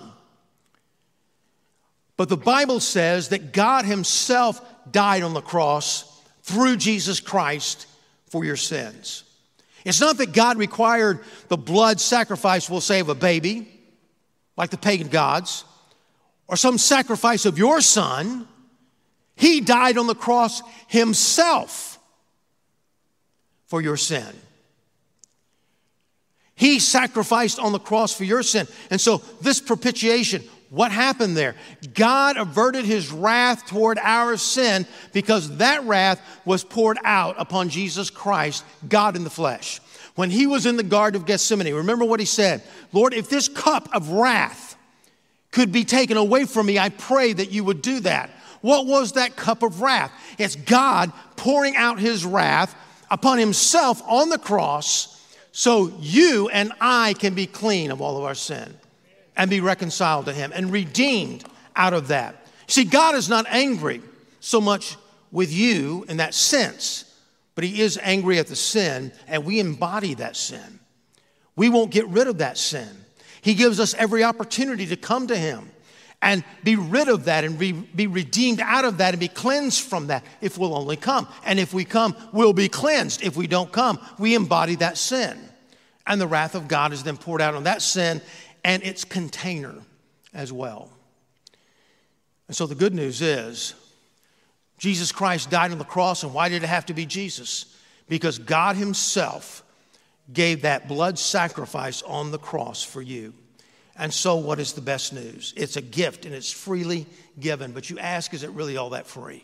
But 2.16 2.30
the 2.30 2.38
Bible 2.38 2.80
says 2.80 3.30
that 3.30 3.52
God 3.52 3.86
himself 3.86 4.62
died 4.92 5.24
on 5.24 5.34
the 5.34 5.42
cross 5.42 6.22
through 6.44 6.78
Jesus 6.78 7.20
Christ 7.20 7.88
for 8.30 8.44
your 8.46 8.56
sins. 8.56 9.24
It's 9.86 10.02
not 10.02 10.18
that 10.18 10.34
God 10.34 10.58
required 10.58 11.20
the 11.48 11.58
blood 11.58 12.00
sacrifice 12.00 12.70
we'll 12.70 12.82
save 12.82 13.10
a 13.10 13.16
baby, 13.16 13.68
like 14.58 14.70
the 14.70 14.78
pagan 14.78 15.08
gods, 15.08 15.64
or 16.48 16.58
some 16.58 16.78
sacrifice 16.78 17.46
of 17.46 17.58
your 17.58 17.82
son. 17.82 18.48
He 19.36 19.62
died 19.62 19.98
on 19.98 20.08
the 20.08 20.16
cross 20.16 20.62
himself 20.88 22.00
for 23.68 23.82
your 23.82 23.98
sin. 23.98 24.26
He 26.56 26.80
sacrificed 26.80 27.60
on 27.60 27.72
the 27.72 27.80
cross 27.80 28.14
for 28.14 28.24
your 28.24 28.42
sin. 28.42 28.68
And 28.90 29.00
so, 29.00 29.22
this 29.42 29.62
propitiation, 29.62 30.44
what 30.70 30.92
happened 30.92 31.38
there? 31.38 31.56
God 31.94 32.36
averted 32.36 32.84
his 32.84 33.12
wrath 33.12 33.66
toward 33.68 33.98
our 34.00 34.36
sin 34.36 34.86
because 35.14 35.58
that 35.58 35.86
wrath 35.86 36.22
was 36.44 36.64
poured 36.64 36.98
out 37.06 37.36
upon 37.40 37.70
Jesus 37.70 38.10
Christ, 38.10 38.66
God 38.88 39.16
in 39.16 39.24
the 39.24 39.30
flesh. 39.30 39.80
When 40.16 40.30
he 40.30 40.46
was 40.46 40.66
in 40.66 40.78
the 40.78 40.84
Garden 40.84 41.22
of 41.22 41.28
Gethsemane, 41.28 41.74
remember 41.74 42.04
what 42.04 42.20
he 42.20 42.26
said 42.26 42.64
Lord, 42.92 43.14
if 43.14 43.30
this 43.30 43.48
cup 43.48 43.88
of 43.94 44.10
wrath 44.10 44.76
could 45.52 45.72
be 45.72 45.86
taken 45.86 46.18
away 46.18 46.46
from 46.46 46.66
me, 46.66 46.78
I 46.78 46.90
pray 46.90 47.32
that 47.34 47.52
you 47.52 47.64
would 47.64 47.82
do 47.82 48.02
that. 48.02 48.30
What 48.62 48.86
was 48.86 49.14
that 49.14 49.36
cup 49.36 49.64
of 49.64 49.82
wrath? 49.82 50.12
It's 50.38 50.56
God 50.56 51.14
pouring 51.38 51.78
out 51.78 52.00
his 52.00 52.26
wrath 52.26 52.76
upon 53.10 53.38
himself 53.38 54.02
on 54.06 54.30
the 54.30 54.38
cross 54.38 55.14
so 55.54 55.94
you 56.00 56.50
and 56.50 56.74
I 56.82 57.14
can 57.14 57.34
be 57.34 57.48
clean 57.48 57.92
of 57.92 58.02
all 58.02 58.18
of 58.18 58.26
our 58.26 58.36
sin 58.36 58.76
and 59.38 59.50
be 59.50 59.62
reconciled 59.62 60.26
to 60.26 60.34
Him 60.34 60.52
and 60.54 60.72
redeemed 60.72 61.46
out 61.76 61.94
of 61.94 62.10
that. 62.10 62.46
See, 62.68 62.84
God 62.84 63.16
is 63.16 63.30
not 63.30 63.46
angry 63.48 64.02
so 64.42 64.60
much 64.60 64.98
with 65.32 65.54
you 65.54 66.06
in 66.10 66.18
that 66.18 66.34
sense, 66.34 67.06
but 67.56 67.64
He 67.64 67.82
is 67.82 67.98
angry 68.02 68.40
at 68.40 68.48
the 68.48 68.56
sin, 68.56 69.14
and 69.28 69.46
we 69.46 69.60
embody 69.60 70.16
that 70.16 70.36
sin. 70.36 70.80
We 71.56 71.70
won't 71.70 71.92
get 71.92 72.08
rid 72.08 72.28
of 72.28 72.40
that 72.40 72.58
sin. 72.58 72.90
He 73.42 73.54
gives 73.54 73.80
us 73.80 73.94
every 73.94 74.24
opportunity 74.24 74.88
to 74.88 74.98
come 74.98 75.28
to 75.28 75.38
Him 75.38 75.72
and 76.22 76.44
be 76.64 76.76
rid 76.76 77.08
of 77.08 77.26
that 77.26 77.44
and 77.44 77.60
be, 77.60 77.72
be 77.72 78.08
redeemed 78.08 78.60
out 78.60 78.86
of 78.86 78.98
that 78.98 79.14
and 79.14 79.20
be 79.20 79.28
cleansed 79.28 79.82
from 79.82 80.08
that 80.08 80.24
if 80.42 80.58
we'll 80.58 80.76
only 80.76 80.98
come. 80.98 81.28
And 81.46 81.60
if 81.60 81.74
we 81.74 81.86
come, 81.86 82.16
we'll 82.34 82.54
be 82.54 82.70
cleansed. 82.70 83.22
If 83.22 83.38
we 83.38 83.46
don't 83.46 83.72
come, 83.72 84.00
we 84.18 84.34
embody 84.34 84.76
that 84.76 84.98
sin. 84.98 85.38
And 86.08 86.20
the 86.20 86.28
wrath 86.28 86.56
of 86.56 86.68
God 86.68 86.94
is 86.94 87.04
then 87.04 87.18
poured 87.18 87.42
out 87.42 87.54
on 87.54 87.64
that 87.64 87.82
sin 87.82 88.22
and 88.64 88.84
its 88.84 89.04
container 89.04 89.76
as 90.34 90.52
well. 90.52 90.90
And 92.48 92.56
so 92.56 92.66
the 92.66 92.76
good 92.76 92.94
news 92.94 93.22
is 93.22 93.74
Jesus 94.78 95.12
Christ 95.12 95.50
died 95.50 95.72
on 95.72 95.78
the 95.78 95.84
cross, 95.84 96.24
and 96.24 96.34
why 96.34 96.50
did 96.50 96.64
it 96.64 96.68
have 96.68 96.86
to 96.88 96.94
be 96.94 97.06
Jesus? 97.06 97.78
Because 98.08 98.38
God 98.38 98.76
Himself 98.76 99.64
gave 100.32 100.62
that 100.62 100.88
blood 100.88 101.18
sacrifice 101.18 102.02
on 102.04 102.32
the 102.32 102.38
cross 102.38 102.84
for 102.84 103.02
you. 103.02 103.34
And 103.98 104.14
so, 104.14 104.36
what 104.36 104.60
is 104.60 104.74
the 104.74 104.82
best 104.82 105.14
news? 105.14 105.54
It's 105.58 105.76
a 105.76 105.82
gift 105.82 106.26
and 106.26 106.36
it's 106.36 106.52
freely 106.52 107.08
given. 107.40 107.72
But 107.72 107.90
you 107.90 107.98
ask, 107.98 108.34
is 108.34 108.44
it 108.44 108.52
really 108.52 108.78
all 108.78 108.92
that 108.92 109.08
free? 109.08 109.44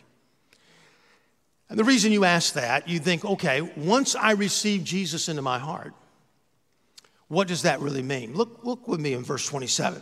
And 1.70 1.80
the 1.80 1.84
reason 1.84 2.12
you 2.12 2.24
ask 2.24 2.54
that, 2.54 2.88
you 2.88 3.00
think, 3.00 3.26
okay, 3.26 3.62
once 3.76 4.16
I 4.16 4.34
receive 4.34 4.84
Jesus 4.84 5.28
into 5.28 5.42
my 5.42 5.58
heart, 5.58 5.94
what 7.34 7.48
does 7.48 7.64
that 7.64 7.80
really 7.80 8.02
mean? 8.02 8.34
Look, 8.34 8.64
look 8.64 8.88
with 8.88 9.00
me 9.00 9.14
in 9.14 9.24
verse 9.24 9.46
27. 9.48 10.02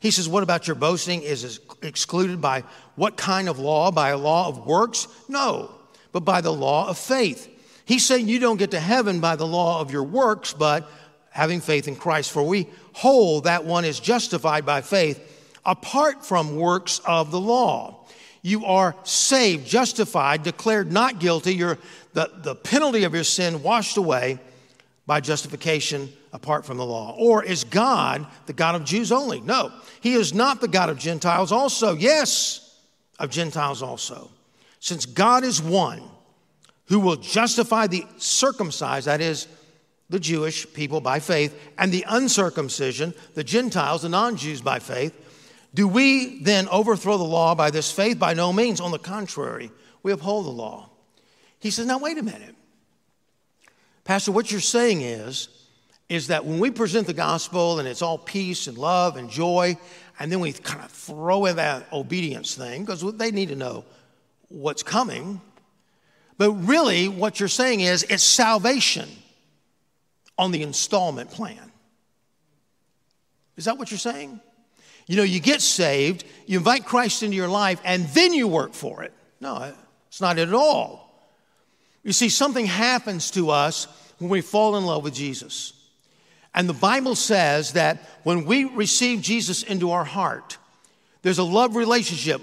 He 0.00 0.10
says, 0.10 0.28
What 0.28 0.42
about 0.42 0.66
your 0.66 0.74
boasting? 0.74 1.22
Is 1.22 1.60
excluded 1.82 2.40
by 2.40 2.64
what 2.96 3.16
kind 3.16 3.48
of 3.48 3.58
law? 3.58 3.90
By 3.90 4.10
a 4.10 4.18
law 4.18 4.48
of 4.48 4.66
works? 4.66 5.06
No, 5.28 5.70
but 6.10 6.20
by 6.20 6.40
the 6.40 6.52
law 6.52 6.88
of 6.88 6.98
faith. 6.98 7.48
He's 7.84 8.04
saying 8.04 8.28
you 8.28 8.38
don't 8.38 8.56
get 8.56 8.72
to 8.72 8.80
heaven 8.80 9.20
by 9.20 9.36
the 9.36 9.46
law 9.46 9.80
of 9.80 9.92
your 9.92 10.02
works, 10.02 10.52
but 10.52 10.88
having 11.30 11.60
faith 11.60 11.88
in 11.88 11.96
Christ. 11.96 12.32
For 12.32 12.42
we 12.42 12.68
hold 12.94 13.44
that 13.44 13.64
one 13.64 13.84
is 13.84 14.00
justified 14.00 14.66
by 14.66 14.80
faith 14.80 15.20
apart 15.64 16.24
from 16.24 16.56
works 16.56 17.00
of 17.06 17.30
the 17.30 17.40
law. 17.40 18.04
You 18.42 18.64
are 18.64 18.96
saved, 19.04 19.66
justified, 19.66 20.42
declared 20.42 20.90
not 20.90 21.20
guilty. 21.20 21.54
You're, 21.54 21.78
the, 22.12 22.28
the 22.34 22.56
penalty 22.56 23.04
of 23.04 23.14
your 23.14 23.24
sin 23.24 23.62
washed 23.62 23.96
away 23.96 24.40
by 25.06 25.20
justification 25.20 26.12
apart 26.32 26.64
from 26.64 26.78
the 26.78 26.86
law? 26.86 27.14
Or 27.18 27.44
is 27.44 27.64
God 27.64 28.26
the 28.46 28.52
God 28.52 28.74
of 28.74 28.84
Jews 28.84 29.12
only? 29.12 29.40
No, 29.40 29.72
He 30.00 30.14
is 30.14 30.32
not 30.32 30.60
the 30.60 30.68
God 30.68 30.88
of 30.88 30.98
Gentiles 30.98 31.52
also. 31.52 31.94
Yes, 31.94 32.78
of 33.18 33.30
Gentiles 33.30 33.82
also. 33.82 34.30
Since 34.80 35.06
God 35.06 35.44
is 35.44 35.62
one 35.62 36.02
who 36.86 37.00
will 37.00 37.16
justify 37.16 37.86
the 37.86 38.04
circumcised, 38.16 39.06
that 39.06 39.20
is, 39.20 39.46
the 40.10 40.20
Jewish 40.20 40.70
people 40.74 41.00
by 41.00 41.20
faith, 41.20 41.58
and 41.78 41.90
the 41.90 42.04
uncircumcision, 42.06 43.14
the 43.34 43.44
Gentiles, 43.44 44.02
the 44.02 44.10
non 44.10 44.36
Jews 44.36 44.60
by 44.60 44.78
faith, 44.78 45.14
do 45.74 45.88
we 45.88 46.42
then 46.42 46.68
overthrow 46.68 47.16
the 47.16 47.24
law 47.24 47.54
by 47.54 47.70
this 47.70 47.90
faith? 47.90 48.18
By 48.18 48.34
no 48.34 48.52
means. 48.52 48.80
On 48.80 48.90
the 48.90 48.98
contrary, 48.98 49.70
we 50.02 50.12
uphold 50.12 50.44
the 50.44 50.50
law. 50.50 50.90
He 51.60 51.70
says, 51.70 51.86
now 51.86 51.98
wait 51.98 52.18
a 52.18 52.22
minute. 52.22 52.54
Pastor, 54.04 54.32
what 54.32 54.50
you're 54.50 54.60
saying 54.60 55.00
is, 55.00 55.48
is 56.12 56.26
that 56.26 56.44
when 56.44 56.58
we 56.58 56.70
present 56.70 57.06
the 57.06 57.14
gospel 57.14 57.78
and 57.78 57.88
it's 57.88 58.02
all 58.02 58.18
peace 58.18 58.66
and 58.66 58.76
love 58.76 59.16
and 59.16 59.30
joy, 59.30 59.74
and 60.18 60.30
then 60.30 60.40
we 60.40 60.52
kind 60.52 60.84
of 60.84 60.90
throw 60.90 61.46
in 61.46 61.56
that 61.56 61.90
obedience 61.90 62.54
thing 62.54 62.84
because 62.84 63.00
they 63.16 63.30
need 63.30 63.48
to 63.48 63.56
know 63.56 63.86
what's 64.48 64.82
coming. 64.82 65.40
But 66.36 66.52
really, 66.52 67.08
what 67.08 67.40
you're 67.40 67.48
saying 67.48 67.80
is 67.80 68.02
it's 68.10 68.22
salvation 68.22 69.08
on 70.36 70.50
the 70.50 70.60
installment 70.62 71.30
plan. 71.30 71.72
Is 73.56 73.64
that 73.64 73.78
what 73.78 73.90
you're 73.90 73.96
saying? 73.96 74.38
You 75.06 75.16
know, 75.16 75.22
you 75.22 75.40
get 75.40 75.62
saved, 75.62 76.26
you 76.46 76.58
invite 76.58 76.84
Christ 76.84 77.22
into 77.22 77.36
your 77.36 77.48
life, 77.48 77.80
and 77.86 78.06
then 78.08 78.34
you 78.34 78.48
work 78.48 78.74
for 78.74 79.02
it. 79.02 79.14
No, 79.40 79.72
it's 80.08 80.20
not 80.20 80.38
at 80.38 80.52
all. 80.52 81.26
You 82.02 82.12
see, 82.12 82.28
something 82.28 82.66
happens 82.66 83.30
to 83.30 83.48
us 83.48 83.86
when 84.18 84.28
we 84.28 84.42
fall 84.42 84.76
in 84.76 84.84
love 84.84 85.04
with 85.04 85.14
Jesus. 85.14 85.72
And 86.54 86.68
the 86.68 86.74
Bible 86.74 87.14
says 87.14 87.72
that 87.72 88.02
when 88.24 88.44
we 88.44 88.64
receive 88.64 89.22
Jesus 89.22 89.62
into 89.62 89.90
our 89.90 90.04
heart, 90.04 90.58
there's 91.22 91.38
a 91.38 91.44
love 91.44 91.76
relationship 91.76 92.42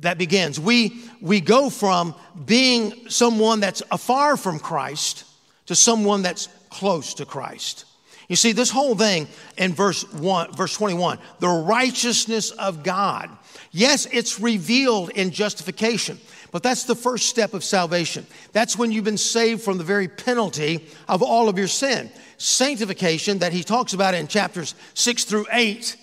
that 0.00 0.18
begins. 0.18 0.58
We, 0.58 1.02
we 1.20 1.40
go 1.40 1.68
from 1.68 2.14
being 2.44 3.08
someone 3.08 3.60
that's 3.60 3.82
afar 3.90 4.36
from 4.36 4.58
Christ 4.58 5.24
to 5.66 5.74
someone 5.74 6.22
that's 6.22 6.48
close 6.70 7.14
to 7.14 7.26
Christ. 7.26 7.84
You 8.28 8.36
see, 8.36 8.52
this 8.52 8.70
whole 8.70 8.94
thing 8.94 9.26
in 9.58 9.74
verse 9.74 10.10
1, 10.12 10.52
verse 10.52 10.74
21, 10.74 11.18
the 11.40 11.48
righteousness 11.48 12.52
of 12.52 12.84
God. 12.84 13.28
Yes, 13.72 14.06
it's 14.12 14.38
revealed 14.38 15.10
in 15.10 15.32
justification. 15.32 16.18
But 16.50 16.62
that's 16.62 16.84
the 16.84 16.96
first 16.96 17.28
step 17.28 17.54
of 17.54 17.62
salvation. 17.62 18.26
That's 18.52 18.76
when 18.76 18.90
you've 18.90 19.04
been 19.04 19.16
saved 19.16 19.62
from 19.62 19.78
the 19.78 19.84
very 19.84 20.08
penalty 20.08 20.84
of 21.08 21.22
all 21.22 21.48
of 21.48 21.56
your 21.56 21.68
sin. 21.68 22.10
Sanctification, 22.38 23.38
that 23.38 23.52
he 23.52 23.62
talks 23.62 23.92
about 23.92 24.14
in 24.14 24.26
chapters 24.26 24.74
six 24.94 25.24
through 25.24 25.46
eight, 25.52 25.96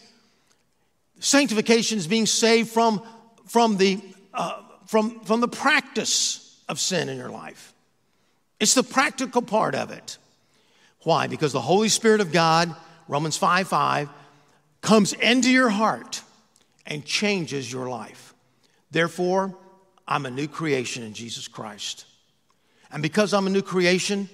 sanctification 1.19 1.97
is 1.97 2.07
being 2.07 2.25
saved 2.25 2.69
from, 2.69 3.01
from, 3.45 3.77
the, 3.77 3.99
uh, 4.33 4.61
from, 4.85 5.19
from 5.21 5.41
the 5.41 5.47
practice 5.47 6.61
of 6.69 6.79
sin 6.79 7.09
in 7.09 7.17
your 7.17 7.29
life. 7.29 7.73
It's 8.59 8.73
the 8.73 8.83
practical 8.83 9.41
part 9.41 9.75
of 9.75 9.91
it. 9.91 10.17
Why? 11.03 11.27
Because 11.27 11.53
the 11.53 11.61
Holy 11.61 11.89
Spirit 11.89 12.21
of 12.21 12.31
God, 12.31 12.73
Romans 13.07 13.37
5 13.37 13.67
5, 13.67 14.09
comes 14.81 15.13
into 15.13 15.49
your 15.49 15.69
heart 15.69 16.21
and 16.85 17.05
changes 17.05 17.71
your 17.71 17.89
life. 17.89 18.33
Therefore, 18.91 19.55
I'm 20.07 20.25
a 20.25 20.31
new 20.31 20.47
creation 20.47 21.03
in 21.03 21.13
Jesus 21.13 21.47
Christ. 21.47 22.05
And 22.91 23.03
because 23.03 23.33
I'm 23.33 23.47
a 23.47 23.49
new 23.49 23.61
creation, 23.61 24.29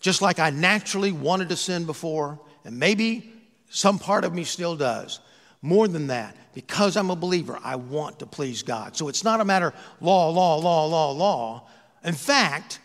just 0.00 0.20
like 0.20 0.38
I 0.38 0.50
naturally 0.50 1.12
wanted 1.12 1.48
to 1.50 1.56
sin 1.56 1.84
before, 1.84 2.40
and 2.64 2.78
maybe 2.78 3.32
some 3.70 3.98
part 3.98 4.24
of 4.24 4.34
me 4.34 4.44
still 4.44 4.76
does, 4.76 5.20
more 5.62 5.86
than 5.86 6.08
that, 6.08 6.36
because 6.54 6.96
I'm 6.96 7.10
a 7.10 7.16
believer, 7.16 7.58
I 7.62 7.76
want 7.76 8.18
to 8.18 8.26
please 8.26 8.62
God. 8.62 8.96
So 8.96 9.08
it's 9.08 9.22
not 9.22 9.40
a 9.40 9.44
matter 9.44 9.72
law, 10.00 10.28
law, 10.30 10.56
law, 10.56 10.86
law, 10.86 11.12
law. 11.12 11.68
In 12.04 12.14
fact, 12.14 12.80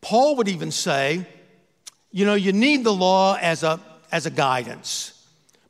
Paul 0.00 0.36
would 0.36 0.48
even 0.48 0.70
say, 0.70 1.26
you 2.10 2.24
know, 2.24 2.34
you 2.34 2.52
need 2.52 2.84
the 2.84 2.92
law 2.92 3.36
as 3.40 3.62
a, 3.62 3.78
as 4.10 4.24
a 4.24 4.30
guidance 4.30 5.11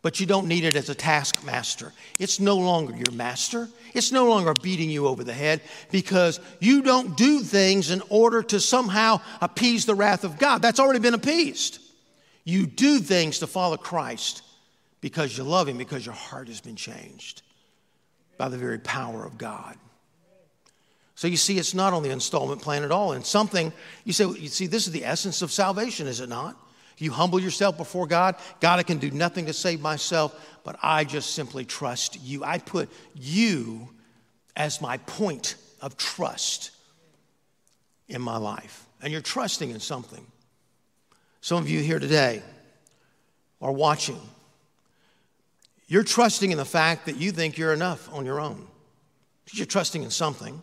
but 0.02 0.18
you 0.18 0.26
don't 0.26 0.48
need 0.48 0.64
it 0.64 0.74
as 0.74 0.88
a 0.88 0.94
taskmaster. 0.94 1.92
It's 2.18 2.40
no 2.40 2.56
longer 2.56 2.94
your 2.94 3.12
master. 3.12 3.68
It's 3.94 4.10
no 4.10 4.26
longer 4.26 4.52
beating 4.52 4.90
you 4.90 5.06
over 5.06 5.22
the 5.22 5.32
head 5.32 5.60
because 5.90 6.40
you 6.58 6.82
don't 6.82 7.16
do 7.16 7.40
things 7.40 7.90
in 7.90 8.02
order 8.08 8.42
to 8.42 8.58
somehow 8.58 9.20
appease 9.40 9.86
the 9.86 9.94
wrath 9.94 10.24
of 10.24 10.38
God. 10.38 10.60
That's 10.60 10.80
already 10.80 10.98
been 10.98 11.14
appeased. 11.14 11.78
You 12.44 12.66
do 12.66 12.98
things 12.98 13.38
to 13.38 13.46
follow 13.46 13.76
Christ 13.76 14.42
because 15.00 15.36
you 15.36 15.44
love 15.44 15.68
Him, 15.68 15.78
because 15.78 16.04
your 16.04 16.14
heart 16.14 16.48
has 16.48 16.60
been 16.60 16.76
changed 16.76 17.42
by 18.38 18.48
the 18.48 18.58
very 18.58 18.78
power 18.78 19.24
of 19.24 19.38
God. 19.38 19.76
So 21.14 21.28
you 21.28 21.36
see, 21.36 21.58
it's 21.58 21.74
not 21.74 21.92
on 21.92 22.02
the 22.02 22.10
installment 22.10 22.62
plan 22.62 22.82
at 22.82 22.90
all. 22.90 23.12
And 23.12 23.24
something, 23.24 23.72
you 24.04 24.12
say, 24.12 24.24
you 24.24 24.48
see, 24.48 24.66
this 24.66 24.86
is 24.86 24.92
the 24.92 25.04
essence 25.04 25.42
of 25.42 25.52
salvation, 25.52 26.08
is 26.08 26.20
it 26.20 26.28
not? 26.28 26.56
You 27.02 27.10
humble 27.10 27.40
yourself 27.40 27.76
before 27.76 28.06
God. 28.06 28.36
God, 28.60 28.78
I 28.78 28.84
can 28.84 28.98
do 28.98 29.10
nothing 29.10 29.46
to 29.46 29.52
save 29.52 29.80
myself, 29.80 30.38
but 30.62 30.78
I 30.84 31.02
just 31.02 31.34
simply 31.34 31.64
trust 31.64 32.22
you. 32.22 32.44
I 32.44 32.58
put 32.58 32.88
you 33.16 33.88
as 34.54 34.80
my 34.80 34.98
point 34.98 35.56
of 35.80 35.96
trust 35.96 36.70
in 38.08 38.22
my 38.22 38.36
life. 38.36 38.86
And 39.02 39.10
you're 39.10 39.20
trusting 39.20 39.70
in 39.70 39.80
something. 39.80 40.24
Some 41.40 41.58
of 41.58 41.68
you 41.68 41.80
here 41.80 41.98
today 41.98 42.40
are 43.60 43.72
watching. 43.72 44.20
You're 45.88 46.04
trusting 46.04 46.52
in 46.52 46.56
the 46.56 46.64
fact 46.64 47.06
that 47.06 47.16
you 47.16 47.32
think 47.32 47.58
you're 47.58 47.72
enough 47.72 48.08
on 48.14 48.24
your 48.24 48.38
own. 48.38 48.68
You're 49.52 49.66
trusting 49.66 50.04
in 50.04 50.10
something. 50.10 50.62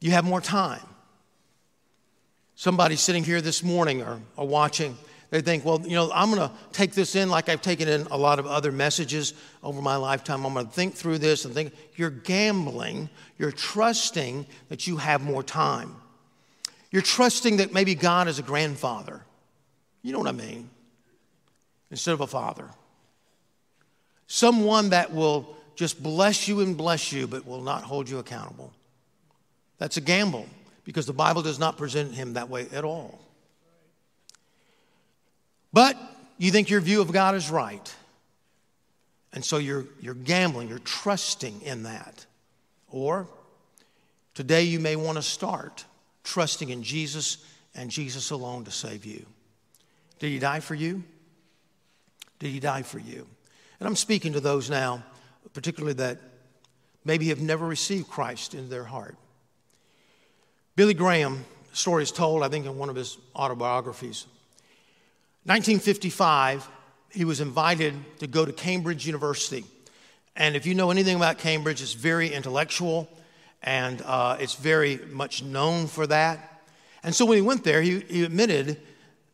You 0.00 0.10
have 0.10 0.24
more 0.24 0.40
time. 0.40 0.82
Somebody 2.62 2.94
sitting 2.94 3.24
here 3.24 3.40
this 3.40 3.64
morning 3.64 4.02
or, 4.02 4.20
or 4.36 4.46
watching, 4.46 4.96
they 5.30 5.40
think, 5.40 5.64
well, 5.64 5.80
you 5.84 5.96
know, 5.96 6.12
I'm 6.14 6.30
going 6.30 6.48
to 6.48 6.54
take 6.70 6.92
this 6.92 7.16
in 7.16 7.28
like 7.28 7.48
I've 7.48 7.60
taken 7.60 7.88
in 7.88 8.02
a 8.02 8.16
lot 8.16 8.38
of 8.38 8.46
other 8.46 8.70
messages 8.70 9.34
over 9.64 9.82
my 9.82 9.96
lifetime. 9.96 10.46
I'm 10.46 10.54
going 10.54 10.66
to 10.66 10.72
think 10.72 10.94
through 10.94 11.18
this 11.18 11.44
and 11.44 11.52
think. 11.52 11.74
You're 11.96 12.10
gambling. 12.10 13.10
You're 13.36 13.50
trusting 13.50 14.46
that 14.68 14.86
you 14.86 14.98
have 14.98 15.22
more 15.22 15.42
time. 15.42 15.96
You're 16.92 17.02
trusting 17.02 17.56
that 17.56 17.72
maybe 17.72 17.96
God 17.96 18.28
is 18.28 18.38
a 18.38 18.44
grandfather. 18.44 19.22
You 20.02 20.12
know 20.12 20.20
what 20.20 20.28
I 20.28 20.30
mean? 20.30 20.70
Instead 21.90 22.12
of 22.12 22.20
a 22.20 22.28
father. 22.28 22.70
Someone 24.28 24.90
that 24.90 25.12
will 25.12 25.56
just 25.74 26.00
bless 26.00 26.46
you 26.46 26.60
and 26.60 26.76
bless 26.76 27.10
you, 27.12 27.26
but 27.26 27.44
will 27.44 27.62
not 27.62 27.82
hold 27.82 28.08
you 28.08 28.20
accountable. 28.20 28.72
That's 29.78 29.96
a 29.96 30.00
gamble 30.00 30.46
because 30.84 31.06
the 31.06 31.12
Bible 31.12 31.42
does 31.42 31.58
not 31.58 31.76
present 31.76 32.14
him 32.14 32.34
that 32.34 32.48
way 32.48 32.68
at 32.72 32.84
all. 32.84 33.20
But 35.72 35.96
you 36.38 36.50
think 36.50 36.70
your 36.70 36.80
view 36.80 37.00
of 37.00 37.12
God 37.12 37.34
is 37.34 37.50
right. 37.50 37.94
And 39.32 39.44
so 39.44 39.56
you're, 39.58 39.86
you're 40.00 40.14
gambling, 40.14 40.68
you're 40.68 40.78
trusting 40.80 41.62
in 41.62 41.84
that. 41.84 42.26
Or 42.90 43.26
today 44.34 44.64
you 44.64 44.78
may 44.78 44.96
want 44.96 45.16
to 45.16 45.22
start 45.22 45.84
trusting 46.24 46.68
in 46.68 46.82
Jesus 46.82 47.38
and 47.74 47.90
Jesus 47.90 48.30
alone 48.30 48.64
to 48.64 48.70
save 48.70 49.04
you. 49.04 49.24
Did 50.18 50.28
he 50.28 50.38
die 50.38 50.60
for 50.60 50.74
you? 50.74 51.02
Did 52.38 52.50
he 52.50 52.60
die 52.60 52.82
for 52.82 52.98
you? 52.98 53.26
And 53.80 53.88
I'm 53.88 53.96
speaking 53.96 54.34
to 54.34 54.40
those 54.40 54.68
now, 54.68 55.02
particularly 55.54 55.94
that 55.94 56.18
maybe 57.04 57.28
have 57.28 57.40
never 57.40 57.66
received 57.66 58.08
Christ 58.08 58.54
into 58.54 58.68
their 58.68 58.84
heart. 58.84 59.16
Billy 60.74 60.94
Graham, 60.94 61.44
story 61.72 62.02
is 62.02 62.10
told, 62.10 62.42
I 62.42 62.48
think, 62.48 62.66
in 62.66 62.78
one 62.78 62.88
of 62.88 62.96
his 62.96 63.18
autobiographies. 63.34 64.26
1955, 65.44 66.68
he 67.10 67.24
was 67.24 67.40
invited 67.40 67.94
to 68.20 68.26
go 68.26 68.44
to 68.44 68.52
Cambridge 68.52 69.06
University. 69.06 69.64
And 70.34 70.56
if 70.56 70.64
you 70.64 70.74
know 70.74 70.90
anything 70.90 71.16
about 71.16 71.38
Cambridge, 71.38 71.82
it's 71.82 71.92
very 71.92 72.32
intellectual. 72.32 73.08
and 73.62 74.02
uh, 74.02 74.36
it's 74.40 74.54
very 74.54 74.98
much 75.10 75.42
known 75.42 75.86
for 75.86 76.06
that. 76.06 76.62
And 77.04 77.14
so 77.14 77.24
when 77.26 77.36
he 77.36 77.42
went 77.42 77.64
there, 77.64 77.82
he, 77.82 78.00
he 78.00 78.24
admitted 78.24 78.80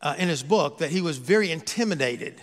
uh, 0.01 0.15
in 0.17 0.27
his 0.27 0.43
book 0.43 0.79
that 0.79 0.91
he 0.91 1.01
was 1.01 1.17
very 1.17 1.51
intimidated. 1.51 2.35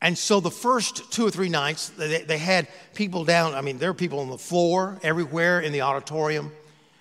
And 0.00 0.16
so 0.16 0.40
the 0.40 0.50
first 0.50 1.10
two 1.12 1.26
or 1.26 1.30
three 1.30 1.48
nights, 1.48 1.88
they, 1.90 2.22
they 2.22 2.38
had 2.38 2.68
people 2.94 3.24
down. 3.24 3.54
I 3.54 3.60
mean, 3.60 3.78
there 3.78 3.90
were 3.90 3.94
people 3.94 4.20
on 4.20 4.30
the 4.30 4.38
floor 4.38 4.98
everywhere 5.02 5.60
in 5.60 5.72
the 5.72 5.82
auditorium. 5.82 6.52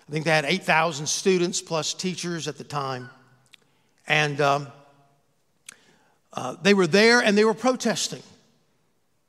I 0.07 0.11
think 0.11 0.25
they 0.25 0.31
had 0.31 0.45
8,000 0.45 1.07
students 1.07 1.61
plus 1.61 1.93
teachers 1.93 2.47
at 2.47 2.57
the 2.57 2.63
time. 2.63 3.09
And 4.07 4.39
um, 4.39 4.67
uh, 6.33 6.55
they 6.61 6.73
were 6.73 6.87
there 6.87 7.21
and 7.21 7.37
they 7.37 7.45
were 7.45 7.55
protesting. 7.55 8.21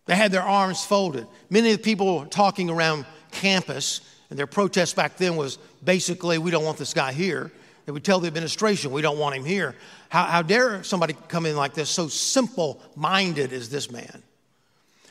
They 0.07 0.17
had 0.17 0.33
their 0.33 0.43
arms 0.43 0.85
folded. 0.85 1.27
Many 1.51 1.73
of 1.73 1.79
the 1.79 1.83
people 1.83 2.21
were 2.21 2.27
talking 2.27 2.71
around 2.71 3.07
campus, 3.33 4.01
and 4.31 4.39
their 4.39 4.47
protest 4.47 4.97
back 4.97 5.17
then 5.17 5.37
was 5.37 5.59
basically, 5.83 6.39
we 6.39 6.51
don't 6.51 6.65
want 6.65 6.79
this 6.79 6.95
guy 6.95 7.13
here. 7.13 7.51
They 7.87 7.93
would 7.93 8.05
tell 8.05 8.21
the 8.21 8.27
administration, 8.27 8.93
we 8.93 9.03
don't 9.03 9.19
want 9.19 9.37
him 9.37 9.45
here. 9.45 9.75
How, 10.09 10.25
how 10.25 10.43
dare 10.43 10.83
somebody 10.83 11.15
come 11.29 11.47
in 11.47 11.57
like 11.57 11.75
this, 11.75 11.91
so 11.91 12.09
simple 12.09 12.81
minded 12.95 13.53
as 13.53 13.69
this 13.69 13.91
man? 13.91 14.23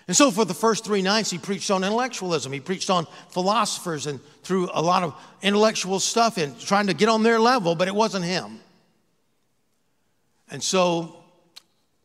And 0.08 0.16
so, 0.16 0.30
for 0.30 0.46
the 0.46 0.54
first 0.54 0.86
three 0.86 1.02
nights, 1.02 1.32
he 1.32 1.40
preached 1.40 1.72
on 1.72 1.84
intellectualism. 1.84 2.52
He 2.52 2.60
preached 2.60 2.92
on 2.92 3.08
philosophers 3.30 4.06
and 4.06 4.20
threw 4.44 4.70
a 4.72 4.82
lot 4.82 5.02
of 5.02 5.16
intellectual 5.42 6.00
stuff 6.00 6.38
in, 6.38 6.56
trying 6.60 6.88
to 6.88 6.94
get 6.94 7.10
on 7.10 7.24
their 7.24 7.40
level, 7.40 7.74
but 7.76 7.88
it 7.88 7.96
wasn't 7.96 8.24
him. 8.24 8.60
And 10.52 10.62
so, 10.62 11.18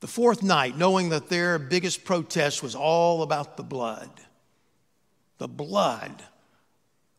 the 0.00 0.06
fourth 0.06 0.42
night, 0.42 0.78
knowing 0.78 1.10
that 1.10 1.28
their 1.28 1.58
biggest 1.58 2.04
protest 2.04 2.62
was 2.62 2.74
all 2.74 3.22
about 3.22 3.58
the 3.58 3.62
blood, 3.62 4.10
the 5.36 5.48
blood, 5.48 6.22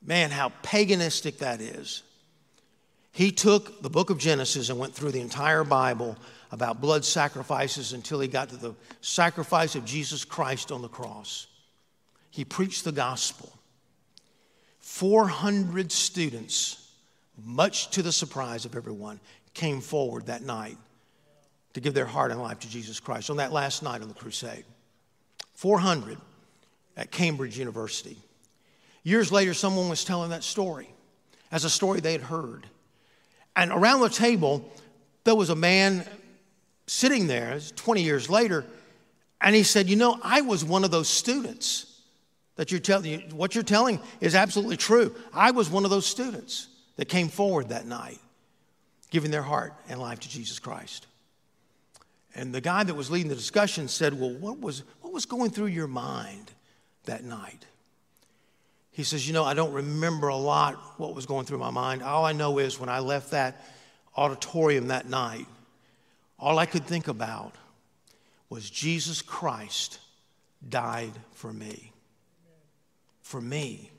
man, 0.03 0.31
how 0.31 0.51
paganistic 0.63 1.37
that 1.37 1.61
is. 1.61 2.01
He 3.11 3.31
took 3.31 3.83
the 3.83 3.89
book 3.89 4.09
of 4.09 4.17
Genesis 4.17 4.69
and 4.69 4.79
went 4.79 4.95
through 4.95 5.11
the 5.11 5.21
entire 5.21 5.63
Bible 5.63 6.17
about 6.51 6.81
blood 6.81 7.05
sacrifices 7.05 7.93
until 7.93 8.19
he 8.19 8.27
got 8.27 8.49
to 8.49 8.57
the 8.57 8.75
sacrifice 8.99 9.75
of 9.75 9.85
Jesus 9.85 10.25
Christ 10.25 10.71
on 10.71 10.81
the 10.81 10.89
cross. 10.89 11.47
He 12.29 12.45
preached 12.45 12.83
the 12.83 12.91
gospel. 12.91 13.51
400 14.79 15.91
students, 15.91 16.91
much 17.41 17.89
to 17.91 18.01
the 18.01 18.11
surprise 18.11 18.65
of 18.65 18.75
everyone, 18.75 19.19
came 19.53 19.79
forward 19.81 20.25
that 20.25 20.41
night 20.41 20.77
to 21.73 21.79
give 21.79 21.93
their 21.93 22.05
heart 22.05 22.31
and 22.31 22.41
life 22.41 22.59
to 22.59 22.69
Jesus 22.69 22.99
Christ 22.99 23.29
on 23.29 23.37
that 23.37 23.53
last 23.53 23.83
night 23.83 24.01
on 24.01 24.07
the 24.07 24.13
crusade. 24.13 24.65
400 25.53 26.17
at 26.97 27.11
Cambridge 27.11 27.57
University. 27.57 28.17
Years 29.03 29.31
later, 29.31 29.53
someone 29.53 29.89
was 29.89 30.03
telling 30.03 30.31
that 30.31 30.43
story 30.43 30.89
as 31.51 31.63
a 31.63 31.69
story 31.69 31.99
they 31.99 32.11
had 32.11 32.21
heard. 32.21 32.67
And 33.55 33.71
around 33.71 34.01
the 34.01 34.09
table, 34.09 34.69
there 35.23 35.35
was 35.35 35.49
a 35.49 35.55
man 35.55 36.05
sitting 36.91 37.27
there, 37.27 37.57
20 37.77 38.03
years 38.03 38.29
later, 38.29 38.65
and 39.39 39.55
he 39.55 39.63
said, 39.63 39.89
You 39.89 39.95
know, 39.95 40.19
I 40.21 40.41
was 40.41 40.65
one 40.65 40.83
of 40.83 40.91
those 40.91 41.07
students 41.07 42.01
that 42.57 42.69
you're 42.69 42.81
telling, 42.81 43.21
what 43.31 43.55
you're 43.55 43.63
telling 43.63 44.01
is 44.19 44.35
absolutely 44.35 44.75
true. 44.75 45.15
I 45.33 45.51
was 45.51 45.69
one 45.69 45.85
of 45.85 45.89
those 45.89 46.05
students 46.05 46.67
that 46.97 47.05
came 47.05 47.29
forward 47.29 47.69
that 47.69 47.85
night, 47.85 48.19
giving 49.09 49.31
their 49.31 49.41
heart 49.41 49.73
and 49.87 50.01
life 50.01 50.19
to 50.19 50.29
Jesus 50.29 50.59
Christ. 50.59 51.07
And 52.35 52.53
the 52.53 52.61
guy 52.61 52.83
that 52.83 52.93
was 52.93 53.09
leading 53.09 53.29
the 53.29 53.35
discussion 53.35 53.87
said, 53.87 54.19
Well, 54.19 54.33
what 54.33 54.59
was, 54.59 54.83
what 54.99 55.13
was 55.13 55.25
going 55.25 55.51
through 55.51 55.67
your 55.67 55.87
mind 55.87 56.51
that 57.05 57.23
night? 57.23 57.65
He 58.91 59.03
says, 59.03 59.25
You 59.25 59.33
know, 59.33 59.45
I 59.45 59.53
don't 59.53 59.71
remember 59.71 60.27
a 60.27 60.35
lot 60.35 60.75
what 60.97 61.15
was 61.15 61.25
going 61.25 61.45
through 61.45 61.59
my 61.59 61.71
mind. 61.71 62.03
All 62.03 62.25
I 62.25 62.33
know 62.33 62.59
is 62.59 62.77
when 62.77 62.89
I 62.89 62.99
left 62.99 63.31
that 63.31 63.65
auditorium 64.17 64.89
that 64.89 65.07
night, 65.07 65.47
all 66.41 66.57
I 66.57 66.65
could 66.65 66.85
think 66.85 67.07
about 67.07 67.55
was 68.49 68.69
Jesus 68.69 69.21
Christ 69.21 69.99
died 70.67 71.13
for 71.33 71.53
me. 71.53 71.93
For 73.21 73.39
me. 73.39 73.91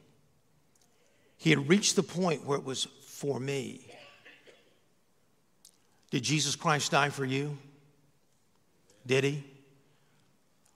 He 1.39 1.51
had 1.51 1.69
reached 1.69 1.97
the 1.97 2.03
point 2.03 2.45
where 2.45 2.59
it 2.59 2.65
was 2.65 2.89
for 3.07 3.39
me. 3.39 3.87
Did 6.11 6.25
Jesus 6.25 6.57
Christ 6.57 6.91
die 6.91 7.09
for 7.09 7.25
you? 7.25 7.57
Did 9.07 9.25
he? 9.25 9.45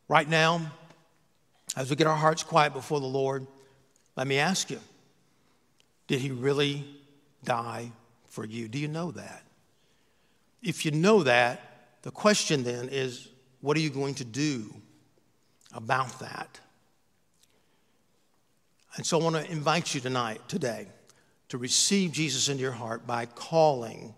Right 0.09 0.29
now, 0.29 0.73
as 1.77 1.91
we 1.91 1.97
get 1.97 2.07
our 2.07 2.17
hearts 2.17 2.43
quiet 2.43 2.73
before 2.73 3.01
the 3.01 3.07
Lord, 3.07 3.47
let 4.15 4.27
me 4.27 4.39
ask 4.39 4.71
you 4.71 4.81
Did 6.07 6.21
he 6.21 6.31
really 6.31 6.87
die 7.45 7.91
for 8.29 8.45
you? 8.47 8.69
Do 8.69 8.79
you 8.79 8.89
know 8.89 9.11
that? 9.11 9.46
If 10.67 10.85
you 10.85 10.91
know 10.91 11.23
that, 11.23 11.61
the 12.03 12.11
question 12.11 12.65
then 12.65 12.89
is 12.89 13.29
what 13.61 13.77
are 13.77 13.81
you 13.81 13.89
going 13.89 14.17
to 14.17 14.25
do 14.25 14.75
about 15.73 16.19
that? 16.19 16.59
And 18.97 19.07
so 19.07 19.21
I 19.21 19.23
want 19.23 19.37
to 19.37 19.49
invite 19.49 19.95
you 19.95 20.01
tonight, 20.01 20.41
today, 20.49 20.89
to 21.51 21.59
receive 21.59 22.11
Jesus 22.11 22.49
into 22.49 22.63
your 22.63 22.73
heart 22.73 23.07
by 23.07 23.27
calling 23.27 24.13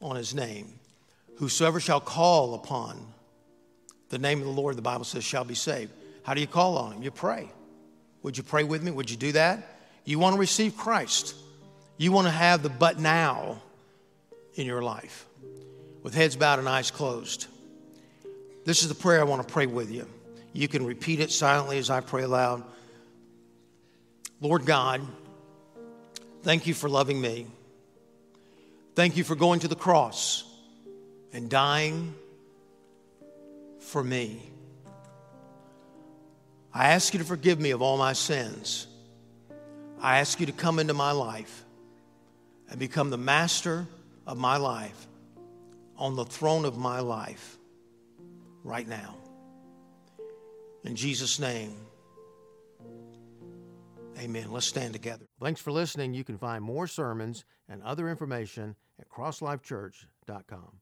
on 0.00 0.16
his 0.16 0.34
name. 0.34 0.80
Whosoever 1.36 1.78
shall 1.78 2.00
call 2.00 2.54
upon 2.54 2.98
the 4.08 4.18
name 4.18 4.40
of 4.40 4.46
the 4.46 4.52
Lord, 4.52 4.76
the 4.76 4.82
Bible 4.82 5.04
says, 5.04 5.22
shall 5.22 5.44
be 5.44 5.54
saved. 5.54 5.92
How 6.24 6.34
do 6.34 6.40
you 6.40 6.48
call 6.48 6.76
on 6.76 6.94
him? 6.94 7.02
You 7.04 7.12
pray. 7.12 7.48
Would 8.24 8.36
you 8.36 8.42
pray 8.42 8.64
with 8.64 8.82
me? 8.82 8.90
Would 8.90 9.10
you 9.10 9.16
do 9.16 9.30
that? 9.32 9.78
You 10.04 10.18
want 10.18 10.34
to 10.34 10.40
receive 10.40 10.76
Christ. 10.76 11.36
You 11.98 12.10
want 12.10 12.26
to 12.26 12.32
have 12.32 12.64
the 12.64 12.68
but 12.68 12.98
now 12.98 13.62
in 14.56 14.66
your 14.66 14.82
life 14.82 15.26
with 16.02 16.14
heads 16.14 16.36
bowed 16.36 16.58
and 16.58 16.68
eyes 16.68 16.90
closed. 16.90 17.46
This 18.64 18.82
is 18.82 18.88
the 18.88 18.94
prayer 18.94 19.20
I 19.20 19.24
want 19.24 19.46
to 19.46 19.52
pray 19.52 19.66
with 19.66 19.90
you. 19.90 20.06
You 20.52 20.68
can 20.68 20.84
repeat 20.84 21.20
it 21.20 21.30
silently 21.30 21.78
as 21.78 21.90
I 21.90 22.00
pray 22.00 22.22
aloud. 22.22 22.62
Lord 24.40 24.66
God, 24.66 25.00
thank 26.42 26.66
you 26.66 26.74
for 26.74 26.88
loving 26.88 27.20
me. 27.20 27.46
Thank 28.94 29.16
you 29.16 29.24
for 29.24 29.34
going 29.34 29.60
to 29.60 29.68
the 29.68 29.76
cross 29.76 30.44
and 31.32 31.48
dying 31.48 32.14
for 33.80 34.02
me. 34.02 34.50
I 36.74 36.88
ask 36.88 37.12
you 37.14 37.18
to 37.18 37.24
forgive 37.24 37.60
me 37.60 37.70
of 37.70 37.82
all 37.82 37.96
my 37.96 38.12
sins. 38.12 38.86
I 40.00 40.18
ask 40.18 40.40
you 40.40 40.46
to 40.46 40.52
come 40.52 40.78
into 40.78 40.94
my 40.94 41.12
life 41.12 41.64
and 42.68 42.78
become 42.78 43.10
the 43.10 43.18
master 43.18 43.86
of 44.26 44.36
my 44.36 44.56
life 44.56 45.06
on 46.02 46.16
the 46.16 46.24
throne 46.24 46.64
of 46.64 46.76
my 46.76 46.98
life 46.98 47.58
right 48.64 48.88
now. 48.88 49.14
In 50.82 50.96
Jesus' 50.96 51.38
name, 51.38 51.76
amen. 54.18 54.50
Let's 54.50 54.66
stand 54.66 54.94
together. 54.94 55.26
Thanks 55.40 55.60
for 55.60 55.70
listening. 55.70 56.12
You 56.12 56.24
can 56.24 56.38
find 56.38 56.64
more 56.64 56.88
sermons 56.88 57.44
and 57.68 57.80
other 57.84 58.08
information 58.10 58.74
at 58.98 59.08
crosslifechurch.com. 59.08 60.81